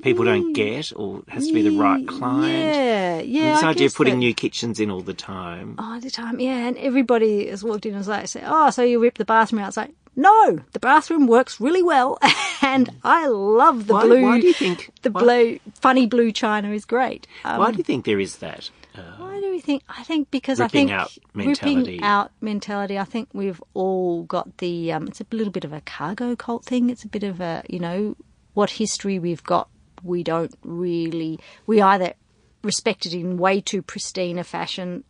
people 0.02 0.24
don't 0.24 0.52
get, 0.52 0.92
or 0.96 1.22
has 1.28 1.46
to 1.48 1.54
be 1.54 1.62
the 1.62 1.70
right 1.70 2.06
client? 2.06 2.74
Yeah, 2.74 3.20
yeah. 3.20 3.54
this 3.54 3.62
I 3.62 3.70
idea 3.70 3.86
of 3.86 3.94
putting 3.94 4.14
that... 4.14 4.20
new 4.20 4.34
kitchens 4.34 4.80
in 4.80 4.90
all 4.90 5.02
the 5.02 5.14
time. 5.14 5.76
All 5.78 6.00
the 6.00 6.10
time, 6.10 6.40
yeah. 6.40 6.66
And 6.66 6.76
everybody 6.78 7.48
has 7.48 7.62
walked 7.62 7.86
in 7.86 7.92
and 7.92 7.98
was 7.98 8.08
like, 8.08 8.28
"Oh, 8.44 8.70
so 8.70 8.82
you 8.82 9.00
rip 9.00 9.18
the 9.18 9.24
bathroom 9.24 9.62
out?" 9.62 9.68
It's 9.68 9.76
like, 9.76 9.92
no, 10.16 10.58
the 10.72 10.80
bathroom 10.80 11.26
works 11.26 11.60
really 11.60 11.82
well, 11.82 12.18
and 12.62 12.90
I 13.04 13.26
love 13.26 13.86
the 13.86 13.92
why, 13.92 14.02
blue. 14.02 14.22
Why 14.22 14.40
do 14.40 14.46
you 14.46 14.54
think 14.54 14.90
the 15.02 15.10
why, 15.10 15.22
blue, 15.22 15.58
funny 15.74 16.06
blue 16.06 16.32
china 16.32 16.70
is 16.70 16.86
great? 16.86 17.26
Um, 17.44 17.58
why 17.58 17.70
do 17.70 17.76
you 17.76 17.84
think 17.84 18.06
there 18.06 18.18
is 18.18 18.36
that? 18.36 18.70
Uh, 18.94 19.02
why 19.18 19.38
do 19.40 19.50
we 19.50 19.60
think? 19.60 19.82
I 19.90 20.02
think 20.04 20.30
because 20.30 20.58
I 20.58 20.68
think 20.68 20.90
out 20.90 21.16
mentality. 21.34 21.92
ripping 21.92 22.02
out 22.02 22.32
mentality. 22.40 22.98
I 22.98 23.04
think 23.04 23.28
we've 23.34 23.62
all 23.74 24.22
got 24.22 24.56
the. 24.56 24.90
Um, 24.92 25.06
it's 25.06 25.20
a 25.20 25.26
little 25.30 25.52
bit 25.52 25.64
of 25.64 25.74
a 25.74 25.82
cargo 25.82 26.34
cult 26.34 26.64
thing. 26.64 26.88
It's 26.88 27.04
a 27.04 27.08
bit 27.08 27.22
of 27.22 27.42
a 27.42 27.62
you 27.68 27.78
know 27.78 28.16
what 28.56 28.70
history 28.70 29.18
we've 29.18 29.44
got. 29.44 29.68
We 30.02 30.22
don't 30.22 30.54
really. 30.62 31.38
We 31.66 31.82
either 31.82 32.14
respect 32.62 33.04
it 33.04 33.12
in 33.12 33.36
way 33.36 33.60
too 33.60 33.82
pristine 33.82 34.38
a 34.38 34.44
fashion 34.44 35.04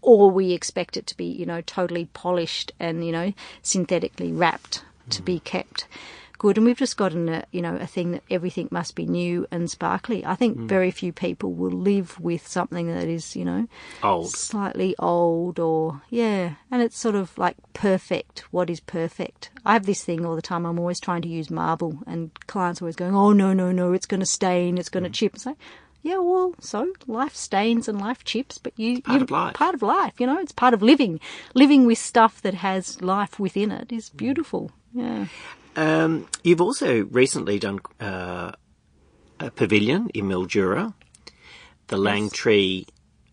or 0.00 0.30
we 0.30 0.52
expect 0.52 0.96
it 0.96 1.06
to 1.06 1.16
be, 1.16 1.26
you 1.26 1.46
know, 1.46 1.60
totally 1.60 2.06
polished 2.06 2.72
and, 2.80 3.04
you 3.04 3.12
know, 3.12 3.32
synthetically 3.62 4.32
wrapped 4.32 4.84
to 5.10 5.22
be 5.22 5.36
mm. 5.36 5.44
kept 5.44 5.86
good. 6.42 6.58
And 6.58 6.66
we've 6.66 6.76
just 6.76 6.96
gotten 6.96 7.28
a, 7.28 7.44
you 7.52 7.62
know, 7.62 7.76
a 7.76 7.86
thing 7.86 8.10
that 8.10 8.24
everything 8.28 8.68
must 8.72 8.96
be 8.96 9.06
new 9.06 9.46
and 9.50 9.70
sparkly. 9.70 10.26
I 10.26 10.34
think 10.34 10.58
mm. 10.58 10.68
very 10.68 10.90
few 10.90 11.12
people 11.12 11.52
will 11.52 11.70
live 11.70 12.18
with 12.18 12.46
something 12.46 12.88
that 12.88 13.06
is, 13.06 13.36
you 13.36 13.44
know, 13.44 13.68
old, 14.02 14.32
slightly 14.32 14.96
old 14.98 15.60
or, 15.60 16.02
yeah. 16.10 16.54
And 16.70 16.82
it's 16.82 16.98
sort 16.98 17.14
of 17.14 17.38
like 17.38 17.56
perfect. 17.72 18.40
What 18.50 18.68
is 18.68 18.80
perfect? 18.80 19.50
I 19.64 19.74
have 19.74 19.86
this 19.86 20.02
thing 20.02 20.26
all 20.26 20.34
the 20.34 20.42
time. 20.42 20.66
I'm 20.66 20.80
always 20.80 20.98
trying 20.98 21.22
to 21.22 21.28
use 21.28 21.48
marble 21.48 22.00
and 22.08 22.32
clients 22.48 22.82
are 22.82 22.84
always 22.86 22.96
going, 22.96 23.14
oh, 23.14 23.32
no, 23.32 23.52
no, 23.52 23.70
no, 23.70 23.92
it's 23.92 24.06
going 24.06 24.20
to 24.20 24.26
stain, 24.26 24.78
it's 24.78 24.90
going 24.90 25.04
to 25.04 25.10
mm. 25.10 25.14
chip. 25.14 25.34
It's 25.36 25.46
like, 25.46 25.58
yeah, 26.02 26.18
well, 26.18 26.56
so 26.58 26.92
life 27.06 27.36
stains 27.36 27.86
and 27.86 28.00
life 28.00 28.24
chips, 28.24 28.58
but 28.58 28.72
you, 28.76 28.94
it's 28.94 29.06
part 29.06 29.20
you, 29.20 29.24
of 29.24 29.30
life. 29.30 29.54
Part 29.54 29.76
of 29.76 29.82
life, 29.82 30.20
you 30.20 30.26
know, 30.26 30.40
it's 30.40 30.50
part 30.50 30.74
of 30.74 30.82
living. 30.82 31.20
Living 31.54 31.86
with 31.86 31.98
stuff 31.98 32.42
that 32.42 32.54
has 32.54 33.00
life 33.00 33.38
within 33.38 33.70
it 33.70 33.92
is 33.92 34.10
beautiful. 34.10 34.72
Yeah. 34.92 35.26
Um, 35.76 36.28
you've 36.42 36.60
also 36.60 37.04
recently 37.04 37.58
done 37.58 37.80
uh, 38.00 38.52
a 39.40 39.50
pavilion 39.50 40.10
in 40.14 40.26
Mildura, 40.26 40.94
the 41.88 41.96
yes. 41.96 42.04
Langtree 42.04 42.86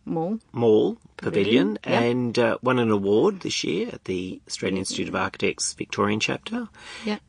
Mall, 0.06 0.39
Mall 0.52 0.97
Pavilion, 1.17 1.78
pavilion. 1.82 2.13
and 2.15 2.39
uh, 2.39 2.58
won 2.62 2.80
an 2.80 2.89
award 2.89 3.41
this 3.41 3.63
year 3.63 3.89
at 3.91 4.06
the 4.06 4.41
Australian 4.47 4.80
Institute 4.80 5.08
of 5.08 5.15
Architects 5.15 5.73
Victorian 5.73 6.19
chapter. 6.19 6.67
Yeah. 7.06 7.19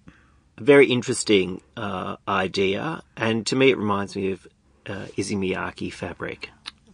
A 0.58 0.62
very 0.62 0.86
interesting 0.86 1.60
uh, 1.76 2.16
idea, 2.28 3.02
and 3.16 3.46
to 3.46 3.56
me, 3.56 3.70
it 3.70 3.78
reminds 3.78 4.16
me 4.16 4.32
of 4.32 4.46
uh, 4.86 5.06
Miyake 5.16 5.92
fabric 5.92 6.50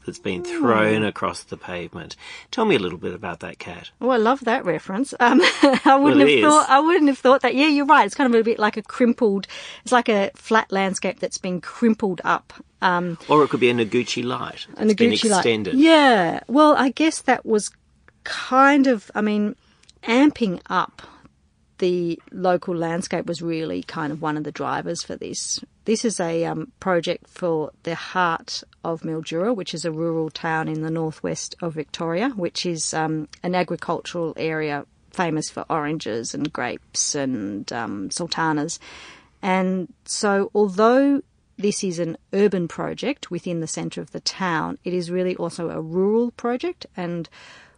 that's 0.06 0.18
been 0.18 0.44
thrown 0.44 1.02
mm. 1.02 1.06
across 1.06 1.42
the 1.42 1.56
pavement. 1.56 2.16
Tell 2.50 2.64
me 2.64 2.76
a 2.76 2.78
little 2.78 2.98
bit 2.98 3.12
about 3.12 3.40
that 3.40 3.58
cat. 3.58 3.90
Oh, 4.00 4.08
I 4.08 4.16
love 4.16 4.40
that 4.44 4.64
reference. 4.64 5.12
Um, 5.26 5.40
I 5.84 5.96
wouldn't 5.96 6.24
well, 6.24 6.28
have 6.28 6.40
thought. 6.40 6.70
I 6.70 6.78
wouldn't 6.78 7.08
have 7.08 7.18
thought 7.18 7.42
that. 7.42 7.56
Yeah, 7.56 7.66
you're 7.66 7.84
right. 7.84 8.06
It's 8.06 8.14
kind 8.14 8.32
of 8.32 8.40
a 8.40 8.44
bit 8.44 8.60
like 8.60 8.76
a 8.76 8.82
crimpled. 8.82 9.48
It's 9.82 9.90
like 9.90 10.08
a 10.08 10.30
flat 10.36 10.70
landscape 10.70 11.18
that's 11.18 11.38
been 11.38 11.60
crimpled 11.60 12.20
up. 12.22 12.52
Um, 12.80 13.18
or 13.28 13.42
it 13.42 13.48
could 13.48 13.58
be 13.58 13.70
a 13.70 13.74
Noguchi 13.74 14.22
light. 14.22 14.68
A 14.76 14.84
Noguchi 14.84 15.28
light. 15.28 15.74
Yeah. 15.74 16.40
Well, 16.46 16.76
I 16.76 16.90
guess 16.90 17.22
that 17.22 17.44
was 17.44 17.72
kind 18.22 18.86
of. 18.86 19.10
I 19.16 19.20
mean, 19.20 19.56
amping 20.04 20.60
up 20.70 21.02
the 21.78 22.20
local 22.32 22.74
landscape 22.74 23.26
was 23.26 23.42
really 23.42 23.82
kind 23.82 24.12
of 24.12 24.22
one 24.22 24.36
of 24.36 24.44
the 24.44 24.52
drivers 24.52 25.02
for 25.02 25.16
this. 25.16 25.60
This 25.84 26.04
is 26.04 26.20
a 26.20 26.44
um, 26.44 26.72
project 26.80 27.28
for 27.28 27.70
the 27.82 27.94
heart 27.94 28.62
of 28.92 29.02
Mildura, 29.02 29.54
which 29.54 29.74
is 29.74 29.84
a 29.84 29.90
rural 29.90 30.30
town 30.30 30.68
in 30.68 30.82
the 30.82 30.90
northwest 30.90 31.54
of 31.60 31.74
Victoria, 31.74 32.30
which 32.30 32.64
is 32.64 32.94
um, 32.94 33.28
an 33.42 33.54
agricultural 33.54 34.32
area 34.36 34.86
famous 35.10 35.50
for 35.50 35.64
oranges 35.68 36.34
and 36.34 36.52
grapes 36.52 37.14
and 37.14 37.72
um, 37.72 38.10
sultanas. 38.10 38.78
And 39.42 39.92
so, 40.04 40.50
although 40.54 41.22
this 41.56 41.82
is 41.82 41.98
an 41.98 42.16
urban 42.32 42.68
project 42.68 43.30
within 43.30 43.60
the 43.60 43.66
centre 43.66 44.00
of 44.00 44.12
the 44.12 44.20
town, 44.20 44.78
it 44.84 44.94
is 44.94 45.10
really 45.10 45.34
also 45.36 45.70
a 45.70 45.80
rural 45.80 46.30
project 46.32 46.86
and 46.96 47.28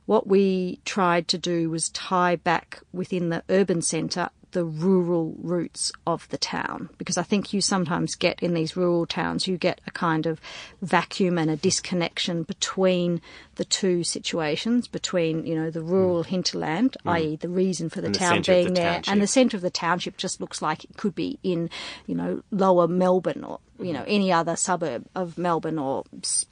what 0.06 0.26
we 0.26 0.80
tried 0.86 1.28
to 1.28 1.36
do 1.36 1.68
was 1.68 1.90
tie 1.90 2.36
back 2.36 2.80
within 2.94 3.28
the 3.28 3.42
urban 3.50 3.82
centre 3.82 4.30
the 4.52 4.64
rural 4.64 5.34
roots 5.38 5.92
of 6.06 6.28
the 6.28 6.38
town 6.38 6.88
because 6.98 7.18
I 7.18 7.22
think 7.22 7.52
you 7.52 7.60
sometimes 7.60 8.14
get 8.14 8.42
in 8.42 8.54
these 8.54 8.76
rural 8.76 9.06
towns 9.06 9.46
you 9.46 9.56
get 9.56 9.80
a 9.86 9.90
kind 9.90 10.26
of 10.26 10.40
vacuum 10.82 11.38
and 11.38 11.50
a 11.50 11.56
disconnection 11.56 12.44
between 12.44 13.20
the 13.56 13.64
two 13.64 14.04
situations 14.04 14.88
between 14.88 15.46
you 15.46 15.54
know 15.54 15.70
the 15.70 15.82
rural 15.82 16.24
mm. 16.24 16.26
hinterland 16.26 16.96
mm. 17.04 17.12
i.e. 17.12 17.36
the 17.36 17.48
reason 17.48 17.88
for 17.88 18.00
the 18.00 18.06
and 18.06 18.14
town 18.14 18.42
the 18.42 18.52
being 18.52 18.68
the 18.68 18.74
there 18.74 18.92
township. 18.94 19.12
and 19.12 19.22
the 19.22 19.26
centre 19.26 19.56
of 19.56 19.62
the 19.62 19.70
township 19.70 20.16
just 20.16 20.40
looks 20.40 20.62
like 20.62 20.84
it 20.84 20.96
could 20.96 21.14
be 21.14 21.38
in 21.42 21.68
you 22.06 22.14
know 22.14 22.42
lower 22.50 22.88
Melbourne 22.88 23.44
or 23.44 23.60
you 23.78 23.92
know 23.92 24.04
any 24.06 24.32
other 24.32 24.56
suburb 24.56 25.06
of 25.14 25.38
Melbourne 25.38 25.78
or 25.78 26.04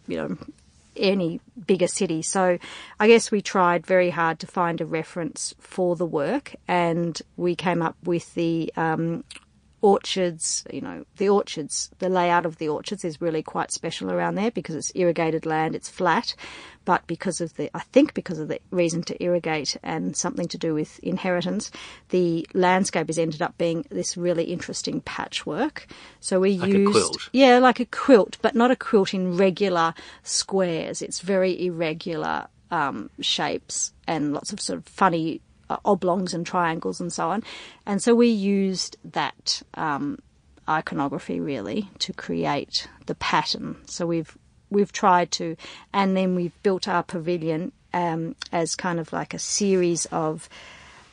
you 0.06 0.16
know 0.16 0.36
any 0.96 1.40
bigger 1.66 1.86
city. 1.86 2.22
So 2.22 2.58
I 2.98 3.06
guess 3.06 3.30
we 3.30 3.40
tried 3.40 3.86
very 3.86 4.10
hard 4.10 4.38
to 4.40 4.46
find 4.46 4.80
a 4.80 4.86
reference 4.86 5.54
for 5.58 5.96
the 5.96 6.06
work, 6.06 6.54
and 6.66 7.20
we 7.36 7.54
came 7.54 7.82
up 7.82 7.96
with 8.04 8.34
the 8.34 8.72
um, 8.76 9.24
orchards, 9.82 10.64
you 10.72 10.80
know, 10.80 11.04
the 11.16 11.28
orchards, 11.28 11.90
the 11.98 12.08
layout 12.08 12.46
of 12.46 12.56
the 12.56 12.68
orchards 12.68 13.04
is 13.04 13.20
really 13.20 13.42
quite 13.42 13.70
special 13.70 14.10
around 14.10 14.34
there 14.34 14.50
because 14.50 14.74
it's 14.74 14.92
irrigated 14.94 15.46
land, 15.46 15.74
it's 15.74 15.88
flat, 15.88 16.34
but 16.84 17.06
because 17.06 17.40
of 17.40 17.54
the, 17.54 17.70
I 17.76 17.80
think 17.80 18.14
because 18.14 18.38
of 18.38 18.48
the 18.48 18.60
reason 18.70 19.02
to 19.04 19.22
irrigate 19.22 19.76
and 19.82 20.16
something 20.16 20.48
to 20.48 20.58
do 20.58 20.72
with 20.72 20.98
inheritance, 21.00 21.70
the 22.08 22.46
landscape 22.54 23.08
has 23.08 23.18
ended 23.18 23.42
up 23.42 23.58
being 23.58 23.84
this 23.90 24.16
really 24.16 24.44
interesting 24.44 25.00
patchwork. 25.02 25.86
So 26.20 26.40
we 26.40 26.56
like 26.58 26.72
used, 26.72 27.28
yeah, 27.32 27.58
like 27.58 27.80
a 27.80 27.86
quilt, 27.86 28.38
but 28.40 28.54
not 28.54 28.70
a 28.70 28.76
quilt 28.76 29.14
in 29.14 29.36
regular 29.36 29.94
squares. 30.22 31.02
It's 31.02 31.20
very 31.20 31.66
irregular 31.66 32.48
um, 32.70 33.10
shapes 33.20 33.92
and 34.06 34.32
lots 34.32 34.52
of 34.52 34.60
sort 34.60 34.78
of 34.78 34.86
funny 34.86 35.40
uh, 35.70 35.76
oblongs 35.84 36.34
and 36.34 36.46
triangles 36.46 37.00
and 37.00 37.12
so 37.12 37.30
on. 37.30 37.42
And 37.84 38.02
so 38.02 38.14
we 38.14 38.28
used 38.28 38.96
that 39.12 39.62
um, 39.74 40.18
iconography 40.68 41.40
really 41.40 41.88
to 42.00 42.12
create 42.12 42.88
the 43.06 43.14
pattern. 43.14 43.76
So 43.86 44.06
we've 44.06 44.36
we've 44.70 44.92
tried 44.92 45.30
to, 45.32 45.56
and 45.92 46.16
then 46.16 46.34
we've 46.34 46.62
built 46.62 46.88
our 46.88 47.02
pavilion 47.02 47.72
um, 47.94 48.34
as 48.52 48.74
kind 48.74 48.98
of 48.98 49.12
like 49.12 49.32
a 49.32 49.38
series 49.38 50.06
of 50.06 50.48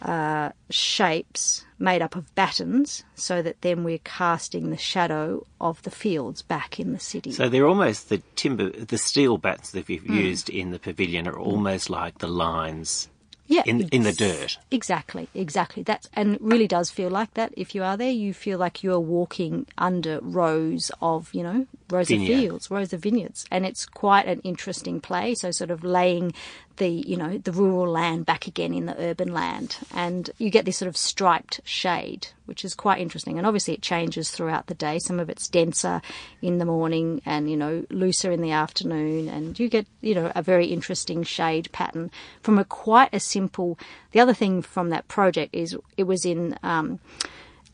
uh, 0.01 0.49
shapes 0.69 1.65
made 1.79 2.01
up 2.01 2.15
of 2.15 2.33
battens, 2.35 3.03
so 3.15 3.41
that 3.41 3.61
then 3.61 3.83
we're 3.83 3.99
casting 3.99 4.69
the 4.69 4.77
shadow 4.77 5.45
of 5.61 5.81
the 5.83 5.91
fields 5.91 6.41
back 6.41 6.79
in 6.79 6.93
the 6.93 6.99
city. 6.99 7.31
So 7.31 7.47
they're 7.47 7.67
almost 7.67 8.09
the 8.09 8.21
timber, 8.35 8.69
the 8.69 8.97
steel 8.97 9.37
bats 9.37 9.71
that 9.71 9.87
we've 9.87 10.03
mm. 10.03 10.15
used 10.15 10.49
in 10.49 10.71
the 10.71 10.79
pavilion 10.79 11.27
are 11.27 11.37
almost 11.37 11.89
like 11.89 12.17
the 12.19 12.27
lines 12.27 13.09
Yeah, 13.53 13.63
in 13.65 13.87
in 13.89 14.03
the 14.03 14.13
dirt. 14.13 14.57
Exactly, 14.71 15.27
exactly. 15.35 15.83
That's 15.83 16.09
and 16.13 16.37
really 16.41 16.67
does 16.67 16.89
feel 16.89 17.09
like 17.09 17.33
that. 17.35 17.53
If 17.55 17.75
you 17.75 17.83
are 17.83 17.97
there, 17.97 18.09
you 18.11 18.33
feel 18.33 18.57
like 18.57 18.83
you 18.83 18.91
are 18.93 18.99
walking 18.99 19.67
under 19.77 20.19
rows 20.21 20.91
of, 21.01 21.29
you 21.33 21.43
know, 21.43 21.67
rows 21.89 22.07
Vineyard. 22.07 22.33
of 22.33 22.39
fields, 22.39 22.71
rows 22.71 22.93
of 22.93 23.01
vineyards, 23.01 23.45
and 23.51 23.65
it's 23.65 23.85
quite 23.85 24.25
an 24.25 24.39
interesting 24.41 24.99
play. 24.99 25.35
So, 25.35 25.51
sort 25.51 25.69
of 25.69 25.83
laying 25.83 26.33
the, 26.77 26.89
you 26.89 27.17
know, 27.17 27.37
the 27.37 27.51
rural 27.51 27.91
land 27.91 28.25
back 28.25 28.47
again 28.47 28.73
in 28.73 28.85
the 28.85 28.99
urban 28.99 29.33
land, 29.33 29.77
and 29.93 30.29
you 30.37 30.49
get 30.49 30.65
this 30.65 30.77
sort 30.77 30.89
of 30.89 30.97
striped 30.97 31.61
shade, 31.63 32.27
which 32.45 32.65
is 32.65 32.73
quite 32.73 32.99
interesting. 32.99 33.37
And 33.37 33.45
obviously, 33.45 33.73
it 33.73 33.81
changes 33.81 34.31
throughout 34.31 34.67
the 34.67 34.73
day. 34.73 34.99
Some 34.99 35.19
of 35.19 35.29
it's 35.29 35.47
denser 35.47 36.01
in 36.41 36.57
the 36.57 36.65
morning, 36.65 37.21
and 37.25 37.49
you 37.49 37.57
know, 37.57 37.85
looser 37.89 38.31
in 38.31 38.41
the 38.41 38.51
afternoon, 38.51 39.29
and 39.29 39.59
you 39.59 39.69
get, 39.69 39.87
you 40.01 40.15
know, 40.15 40.31
a 40.35 40.41
very 40.41 40.67
interesting 40.67 41.23
shade 41.23 41.71
pattern 41.71 42.09
from 42.41 42.57
a 42.57 42.65
quite 42.65 43.13
a 43.13 43.19
simple. 43.19 43.77
The 44.11 44.19
other 44.19 44.33
thing 44.33 44.61
from 44.61 44.89
that 44.89 45.07
project 45.07 45.53
is 45.53 45.77
it 45.97 46.03
was 46.03 46.25
in, 46.25 46.57
um, 46.63 46.99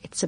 it's 0.01 0.23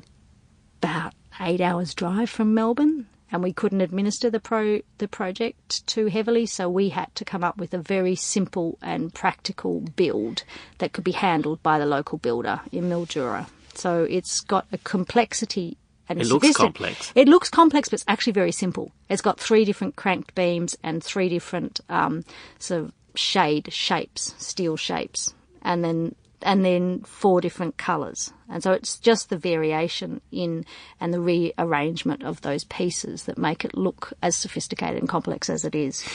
about 0.82 1.14
eight 1.40 1.62
hours 1.62 1.94
drive 1.94 2.30
from 2.30 2.54
Melbourne, 2.54 3.08
and 3.32 3.42
we 3.42 3.54
couldn't 3.54 3.82
administer 3.82 4.30
the 4.30 4.40
pro 4.40 4.82
the 4.98 5.08
project 5.08 5.86
too 5.88 6.08
heavily, 6.08 6.46
so 6.46 6.70
we 6.70 6.90
had 6.90 7.14
to 7.16 7.26
come 7.26 7.44
up 7.44 7.58
with 7.58 7.74
a 7.74 7.78
very 7.78 8.16
simple 8.16 8.78
and 8.82 9.14
practical 9.14 9.82
build 9.82 10.44
that 10.80 10.94
could 10.94 11.04
be 11.04 11.12
handled 11.12 11.64
by 11.64 11.80
the 11.80 11.86
local 11.86 12.18
builder 12.18 12.62
in 12.72 12.90
Mildura. 12.90 13.48
So 13.74 14.04
it's 14.04 14.42
got 14.42 14.68
a 14.72 14.78
complexity. 14.80 15.78
And 16.10 16.20
It 16.20 16.28
looks 16.28 16.58
complex. 16.58 17.12
It 17.16 17.30
looks 17.30 17.50
complex, 17.50 17.88
but 17.88 17.94
it's 17.94 18.06
actually 18.08 18.34
very 18.34 18.52
simple. 18.52 18.92
It's 19.10 19.22
got 19.22 19.40
three 19.40 19.64
different 19.64 19.96
cranked 19.96 20.36
beams 20.36 20.76
and 20.84 21.02
three 21.02 21.30
different 21.30 21.80
um, 21.88 22.26
sort 22.60 22.84
of 22.84 22.92
shade 23.16 23.72
shapes, 23.72 24.36
steel 24.38 24.76
shapes, 24.76 25.34
and 25.62 25.84
then 25.84 26.16
and 26.44 26.66
then 26.66 27.02
four 27.02 27.42
different 27.42 27.78
colours. 27.78 28.34
And 28.50 28.62
so 28.62 28.72
it's 28.72 28.98
just 28.98 29.30
the 29.30 29.38
variation 29.38 30.22
in 30.32 30.66
and 31.00 31.14
the 31.14 31.22
rearrangement 31.22 32.24
of 32.24 32.42
those 32.42 32.64
pieces 32.64 33.24
that 33.24 33.38
make 33.38 33.64
it 33.66 33.78
look 33.78 34.14
as 34.22 34.36
sophisticated 34.36 35.00
and 35.00 35.10
complex 35.10 35.50
as 35.50 35.66
it 35.66 35.76
is. 35.76 36.08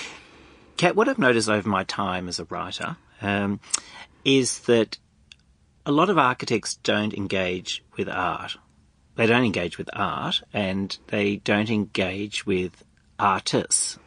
Cat, 0.77 0.97
what 0.97 1.09
I've 1.09 1.19
noticed 1.19 1.49
over 1.49 1.69
my 1.69 1.85
time 1.85 2.29
as 2.29 2.39
a 2.39 2.45
writer 2.45 2.97
um, 3.23 3.61
is 4.25 4.61
that 4.61 4.99
a 5.87 5.93
lot 5.93 6.11
of 6.11 6.19
architects 6.19 6.77
don't 6.77 7.15
engage 7.15 7.83
with 7.97 8.09
art. 8.09 8.57
They 9.15 9.27
don't 9.27 9.45
engage 9.45 9.79
with 9.79 9.89
art 9.95 10.43
and 10.53 10.97
they 11.07 11.37
don't 11.37 11.71
engage 11.71 12.45
with 12.45 12.85
artists. 13.19 13.99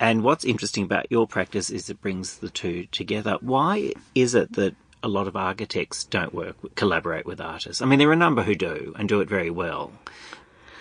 And 0.00 0.24
what's 0.24 0.44
interesting 0.44 0.84
about 0.84 1.10
your 1.10 1.26
practice 1.26 1.70
is 1.70 1.88
it 1.88 2.00
brings 2.00 2.38
the 2.38 2.50
two 2.50 2.86
together. 2.86 3.38
Why 3.40 3.92
is 4.14 4.34
it 4.34 4.52
that 4.54 4.74
a 5.04 5.08
lot 5.08 5.28
of 5.28 5.36
architects 5.36 6.02
don't 6.04 6.34
work, 6.34 6.56
collaborate 6.74 7.26
with 7.26 7.40
artists? 7.40 7.80
I 7.82 7.84
mean, 7.86 7.98
there 8.00 8.08
are 8.08 8.12
a 8.14 8.16
number 8.16 8.42
who 8.42 8.54
do 8.54 8.94
and 8.98 9.08
do 9.08 9.20
it 9.20 9.28
very 9.28 9.50
well, 9.50 9.92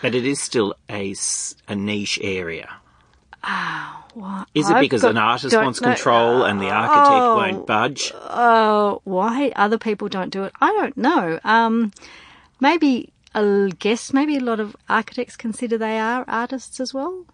but 0.02 0.16
it 0.16 0.26
is 0.26 0.42
still 0.42 0.74
a, 0.90 1.14
a 1.68 1.76
niche 1.76 2.18
area. 2.24 2.70
What? 4.14 4.48
Is 4.54 4.70
it 4.70 4.76
I've 4.76 4.82
because 4.82 5.02
got- 5.02 5.12
an 5.12 5.18
artist 5.18 5.56
wants 5.56 5.82
know- 5.82 5.88
control 5.90 6.44
and 6.44 6.62
the 6.62 6.70
architect 6.70 7.10
Oh. 7.12 7.36
won't 7.36 7.66
budge? 7.68 8.12
Oh, 8.16 9.02
why 9.06 9.52
other 9.56 9.78
people 9.78 10.08
don't 10.08 10.30
do 10.30 10.44
it? 10.44 10.54
I 10.62 10.72
don't 10.72 10.96
know. 10.96 11.40
Um, 11.44 11.92
maybe 12.60 13.10
I 13.36 13.72
guess 13.80 14.14
maybe 14.14 14.38
a 14.38 14.40
lot 14.40 14.60
of 14.60 14.76
architects 14.88 15.36
consider 15.36 15.78
they 15.80 16.00
are 16.00 16.24
artists 16.28 16.80
as 16.80 16.94
well. 16.94 17.26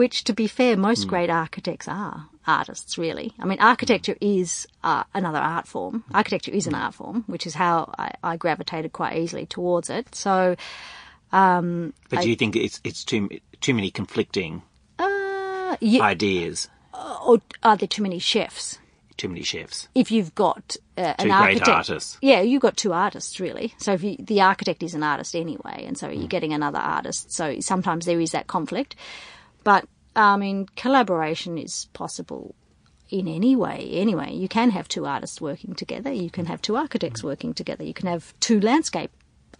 Which, 0.00 0.24
to 0.24 0.32
be 0.32 0.46
fair, 0.46 0.76
most 0.78 1.06
great 1.12 1.28
architects 1.30 1.86
are 1.88 2.16
artists. 2.46 2.96
Really, 2.96 3.28
I 3.38 3.44
mean, 3.44 3.60
architecture 3.60 4.16
is 4.20 4.66
uh, 4.82 5.04
another 5.12 5.38
art 5.56 5.66
form. 5.68 6.04
Architecture 6.14 6.52
is 6.60 6.66
an 6.66 6.74
art 6.74 6.94
form, 6.94 7.24
which 7.26 7.46
is 7.46 7.54
how 7.54 7.74
I, 7.98 8.08
I 8.32 8.36
gravitated 8.44 8.92
quite 8.92 9.14
easily 9.22 9.44
towards 9.56 9.90
it. 9.90 10.14
So, 10.14 10.56
But 11.30 11.92
do 12.22 12.30
you 12.30 12.36
think 12.36 12.56
it's 12.56 12.80
it's 12.82 13.04
too 13.04 13.28
too 13.60 13.74
many 13.74 13.90
conflicting 13.90 14.62
uh, 14.98 15.76
yeah, 15.80 16.02
ideas? 16.02 16.68
or 17.26 17.38
are 17.62 17.76
there 17.76 17.88
too 17.96 18.02
many 18.02 18.18
chefs? 18.18 18.78
Too 19.16 19.28
many 19.28 19.42
chefs. 19.42 19.88
if 19.94 20.10
you've 20.10 20.34
got 20.34 20.76
uh, 20.96 21.12
Two 21.14 21.28
an 21.28 21.28
great 21.28 21.60
architect, 21.60 21.68
artists. 21.68 22.16
yeah, 22.22 22.40
you've 22.40 22.62
got 22.62 22.76
two 22.78 22.92
artists 22.94 23.38
really. 23.38 23.74
So 23.76 23.92
if 23.92 24.02
you, 24.02 24.16
the 24.18 24.40
architect 24.40 24.82
is 24.82 24.94
an 24.94 25.02
artist 25.02 25.34
anyway, 25.36 25.84
and 25.86 25.98
so 25.98 26.06
Mm. 26.08 26.18
you're 26.18 26.28
getting 26.36 26.54
another 26.54 26.78
artist. 26.78 27.30
So 27.30 27.60
sometimes 27.60 28.06
there 28.06 28.18
is 28.18 28.30
that 28.32 28.46
conflict, 28.46 28.96
but 29.64 29.86
I 30.16 30.36
mean, 30.36 30.66
collaboration 30.76 31.58
is 31.58 31.86
possible 31.92 32.54
in 33.10 33.28
any 33.28 33.56
way. 33.56 33.90
Anyway, 33.92 34.32
you 34.34 34.48
can 34.48 34.70
have 34.70 34.88
two 34.88 35.06
artists 35.06 35.40
working 35.40 35.74
together. 35.74 36.12
You 36.12 36.30
can 36.30 36.46
have 36.46 36.62
two 36.62 36.76
architects 36.76 37.22
working 37.22 37.54
together. 37.54 37.84
You 37.84 37.94
can 37.94 38.06
have 38.06 38.34
two 38.40 38.60
landscape 38.60 39.10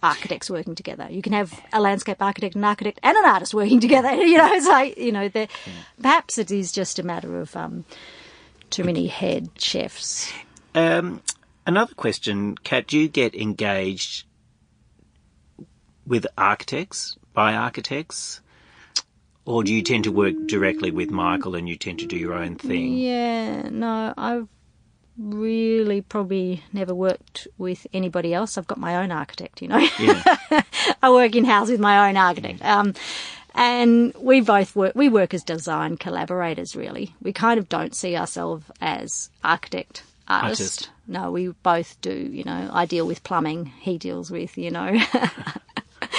architects 0.03 0.49
working 0.49 0.75
together. 0.75 1.07
You 1.09 1.21
can 1.21 1.33
have 1.33 1.59
a 1.73 1.79
landscape 1.79 2.21
architect, 2.21 2.55
an 2.55 2.63
architect, 2.63 2.99
and 3.03 3.17
an 3.17 3.25
artist 3.25 3.53
working 3.53 3.79
together. 3.79 4.11
You 4.31 4.37
know, 4.37 4.53
it's 4.53 4.67
like 4.67 4.97
you 4.97 5.11
know, 5.11 5.29
perhaps 6.01 6.37
it 6.37 6.51
is 6.51 6.71
just 6.71 6.99
a 6.99 7.03
matter 7.03 7.39
of 7.39 7.55
um, 7.55 7.85
too 8.69 8.83
many 8.83 9.07
head 9.07 9.49
chefs. 9.57 10.31
Um, 10.73 11.21
another 11.65 11.93
question, 11.93 12.55
Cat, 12.55 12.87
do 12.87 12.97
you 12.97 13.09
get 13.09 13.35
engaged 13.35 14.25
with 16.05 16.25
architects, 16.37 17.17
by 17.33 17.53
architects? 17.53 18.40
Or 19.45 19.63
do 19.63 19.73
you 19.73 19.81
tend 19.81 20.03
to 20.03 20.11
work 20.11 20.35
directly 20.47 20.91
with 20.91 21.09
Michael 21.09 21.55
and 21.55 21.67
you 21.67 21.75
tend 21.75 21.99
to 21.99 22.05
do 22.05 22.15
your 22.15 22.33
own 22.33 22.55
thing? 22.55 22.97
Yeah, 22.97 23.69
no, 23.69 24.13
I've 24.15 24.47
really 25.17 26.01
probably 26.01 26.63
never 26.73 26.93
worked 26.93 27.47
with 27.57 27.85
anybody 27.93 28.33
else. 28.33 28.57
I've 28.57 28.67
got 28.67 28.77
my 28.77 28.97
own 28.97 29.11
architect, 29.11 29.61
you 29.61 29.67
know. 29.67 29.87
Yeah. 29.99 30.63
I 31.01 31.09
work 31.09 31.35
in 31.35 31.45
house 31.45 31.69
with 31.69 31.79
my 31.79 32.07
own 32.07 32.17
architect. 32.17 32.63
Um, 32.63 32.93
and 33.53 34.13
we 34.17 34.41
both 34.41 34.75
work, 34.75 34.93
we 34.95 35.09
work 35.09 35.33
as 35.33 35.43
design 35.43 35.97
collaborators, 35.97 36.75
really. 36.75 37.15
We 37.21 37.33
kind 37.33 37.59
of 37.59 37.67
don't 37.67 37.95
see 37.95 38.15
ourselves 38.15 38.65
as 38.79 39.29
architect, 39.43 40.03
artist. 40.27 40.61
Artist. 40.61 40.89
No, 41.07 41.31
we 41.31 41.49
both 41.49 41.99
do, 42.01 42.13
you 42.13 42.43
know. 42.43 42.69
I 42.71 42.85
deal 42.85 43.05
with 43.05 43.23
plumbing, 43.23 43.65
he 43.65 43.97
deals 43.97 44.31
with, 44.31 44.57
you 44.57 44.71
know, 44.71 44.97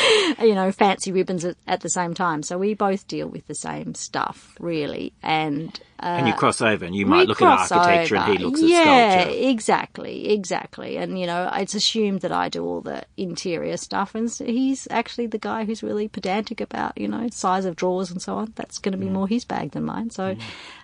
you 0.40 0.54
know, 0.54 0.72
fancy 0.72 1.12
ribbons 1.12 1.44
at, 1.44 1.56
at 1.66 1.80
the 1.80 1.88
same 1.88 2.14
time. 2.14 2.42
So 2.42 2.58
we 2.58 2.74
both 2.74 3.06
deal 3.06 3.28
with 3.28 3.46
the 3.46 3.54
same 3.54 3.94
stuff, 3.94 4.56
really. 4.58 5.12
And, 5.22 5.78
uh, 6.00 6.06
and 6.18 6.28
you 6.28 6.34
cross 6.34 6.60
over 6.60 6.84
and 6.84 6.94
you 6.94 7.06
might 7.06 7.28
look 7.28 7.42
at 7.42 7.70
architecture 7.70 8.16
and 8.16 8.24
he 8.26 8.32
over. 8.32 8.44
looks 8.44 8.62
at 8.62 8.68
sculpture. 8.68 8.90
yeah, 8.90 9.24
exactly, 9.50 10.28
exactly. 10.30 10.96
And 10.96 11.18
you 11.18 11.26
know, 11.26 11.50
it's 11.54 11.74
assumed 11.74 12.20
that 12.22 12.32
I 12.32 12.48
do 12.48 12.64
all 12.64 12.80
the 12.80 13.04
interior 13.16 13.76
stuff, 13.76 14.14
and 14.14 14.30
he's 14.30 14.88
actually 14.90 15.26
the 15.26 15.38
guy 15.38 15.64
who's 15.64 15.82
really 15.82 16.08
pedantic 16.08 16.60
about 16.60 16.98
you 16.98 17.08
know 17.08 17.28
size 17.30 17.64
of 17.64 17.76
drawers 17.76 18.10
and 18.10 18.20
so 18.20 18.36
on. 18.36 18.52
That's 18.56 18.78
going 18.78 18.92
to 18.92 18.98
be 18.98 19.08
more 19.08 19.28
his 19.28 19.44
bag 19.44 19.72
than 19.72 19.84
mine. 19.84 20.10
So, 20.10 20.36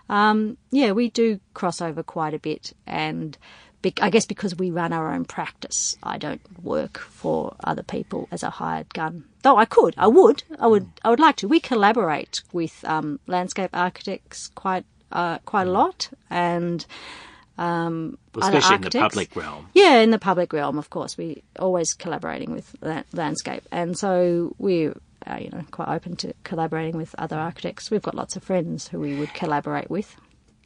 um, 0.09 0.57
yeah, 0.71 0.93
we 0.93 1.11
do 1.11 1.41
cross 1.55 1.81
over 1.81 2.03
quite 2.03 2.35
a 2.35 2.39
bit, 2.39 2.73
and. 2.87 3.37
I 4.01 4.11
guess 4.11 4.27
because 4.27 4.57
we 4.57 4.71
run 4.71 4.93
our 4.93 5.13
own 5.13 5.25
practice, 5.25 5.97
I 6.03 6.19
don't 6.19 6.41
work 6.63 6.99
for 6.99 7.55
other 7.63 7.83
people 7.83 8.29
as 8.31 8.43
a 8.43 8.51
hired 8.51 8.93
gun. 8.93 9.25
Though 9.43 9.57
I 9.57 9.67
could, 9.67 9.95
I 9.97 10.09
would, 10.09 10.43
I 10.59 10.67
would, 10.67 10.89
I 11.05 11.11
would 11.11 11.21
like 11.21 11.37
to. 11.37 11.49
We 11.49 11.61
collaborate 11.61 12.43
with 12.53 12.85
um, 12.85 13.21
landscape 13.27 13.71
architects 13.73 14.49
quite, 14.55 14.85
uh, 15.13 15.39
quite 15.39 15.69
a 15.69 15.71
lot, 15.71 16.11
and 16.29 16.85
um, 17.57 18.19
other 18.35 18.59
Especially 18.59 18.77
in 18.77 18.83
the 18.83 18.91
public 18.91 19.37
realm. 19.37 19.69
Yeah, 19.75 20.01
in 20.01 20.11
the 20.11 20.19
public 20.19 20.53
realm, 20.53 20.79
of 20.79 20.91
course, 20.91 21.17
we 21.17 21.43
always 21.59 21.95
collaborating 21.95 22.53
with 22.53 22.75
la- 22.81 23.05
landscape, 23.13 23.63
and 23.71 23.97
so 23.99 24.55
we're 24.59 24.95
uh, 25.27 25.39
you 25.41 25.51
know 25.51 25.65
quite 25.71 25.89
open 25.89 26.17
to 26.17 26.35
collaborating 26.45 26.97
with 26.97 27.15
other 27.19 27.37
architects. 27.37 27.91
We've 27.91 28.03
got 28.03 28.15
lots 28.15 28.37
of 28.37 28.43
friends 28.43 28.89
who 28.89 29.01
we 29.01 29.19
would 29.19 29.35
collaborate 29.35 29.91
with. 29.91 30.17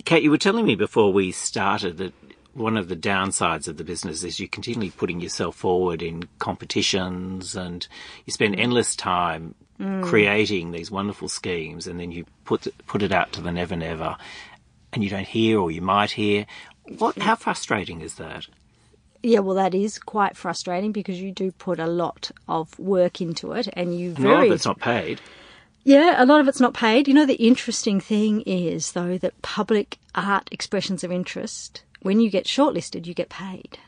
Kate, 0.04 0.22
you 0.22 0.30
were 0.30 0.38
telling 0.38 0.66
me 0.66 0.74
before 0.74 1.12
we 1.12 1.30
started 1.30 1.98
that 1.98 2.12
one 2.54 2.76
of 2.76 2.88
the 2.88 2.96
downsides 2.96 3.68
of 3.68 3.76
the 3.76 3.84
business 3.84 4.22
is 4.22 4.38
you're 4.38 4.48
continually 4.48 4.90
putting 4.90 5.20
yourself 5.20 5.56
forward 5.56 6.02
in 6.02 6.24
competitions 6.38 7.56
and 7.56 7.86
you 8.26 8.32
spend 8.32 8.58
endless 8.58 8.94
time 8.94 9.54
mm. 9.80 10.02
creating 10.02 10.70
these 10.70 10.90
wonderful 10.90 11.28
schemes 11.28 11.86
and 11.86 11.98
then 11.98 12.12
you 12.12 12.24
put 12.44 12.66
put 12.86 13.02
it 13.02 13.12
out 13.12 13.32
to 13.32 13.40
the 13.40 13.52
never 13.52 13.76
never 13.76 14.16
and 14.92 15.02
you 15.02 15.10
don't 15.10 15.26
hear 15.26 15.58
or 15.58 15.70
you 15.70 15.80
might 15.80 16.10
hear. 16.10 16.46
What 16.98 17.18
how 17.18 17.36
frustrating 17.36 18.00
is 18.00 18.16
that? 18.16 18.46
Yeah, 19.22 19.38
well, 19.38 19.54
that 19.54 19.74
is 19.74 19.98
quite 19.98 20.36
frustrating 20.36 20.90
because 20.90 21.20
you 21.20 21.30
do 21.30 21.52
put 21.52 21.78
a 21.78 21.86
lot 21.86 22.32
of 22.48 22.76
work 22.78 23.20
into 23.20 23.52
it, 23.52 23.68
and 23.74 23.96
you 23.96 24.14
And 24.16 24.24
a 24.24 24.28
lot 24.28 24.44
of 24.46 24.52
it's 24.52 24.66
not 24.66 24.80
paid. 24.80 25.20
Yeah, 25.84 26.22
a 26.22 26.26
lot 26.26 26.40
of 26.40 26.48
it's 26.48 26.60
not 26.60 26.74
paid. 26.74 27.08
You 27.08 27.14
know, 27.14 27.26
the 27.26 27.34
interesting 27.34 28.00
thing 28.00 28.40
is, 28.42 28.92
though, 28.92 29.18
that 29.18 29.40
public 29.42 29.98
art 30.14 30.48
expressions 30.50 31.04
of 31.04 31.12
interest, 31.12 31.82
when 32.02 32.20
you 32.20 32.30
get 32.30 32.44
shortlisted, 32.44 33.06
you 33.06 33.14
get 33.14 33.28
paid. 33.28 33.78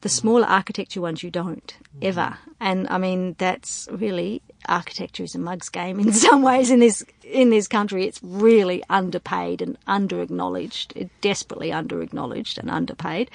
the 0.00 0.08
mm. 0.10 0.12
smaller 0.12 0.46
architecture 0.46 1.00
ones 1.00 1.22
you 1.22 1.30
don't 1.30 1.66
mm-hmm. 1.66 2.00
ever. 2.02 2.38
And 2.60 2.86
I 2.88 2.98
mean, 2.98 3.34
that's 3.38 3.88
really 3.90 4.42
architecture 4.68 5.22
is 5.24 5.34
a 5.34 5.38
mug's 5.38 5.68
game 5.70 5.98
in 6.04 6.12
some 6.12 6.42
ways 6.42 6.70
in 6.70 6.80
this 6.80 7.04
in 7.22 7.50
this 7.50 7.66
country. 7.68 8.06
It's 8.06 8.20
really 8.22 8.82
underpaid 8.90 9.62
and 9.62 9.78
under 9.86 10.20
acknowledged, 10.20 10.92
eh, 10.96 11.08
desperately 11.20 11.72
under 11.72 12.02
acknowledged 12.02 12.58
and 12.58 12.70
underpaid. 12.70 13.30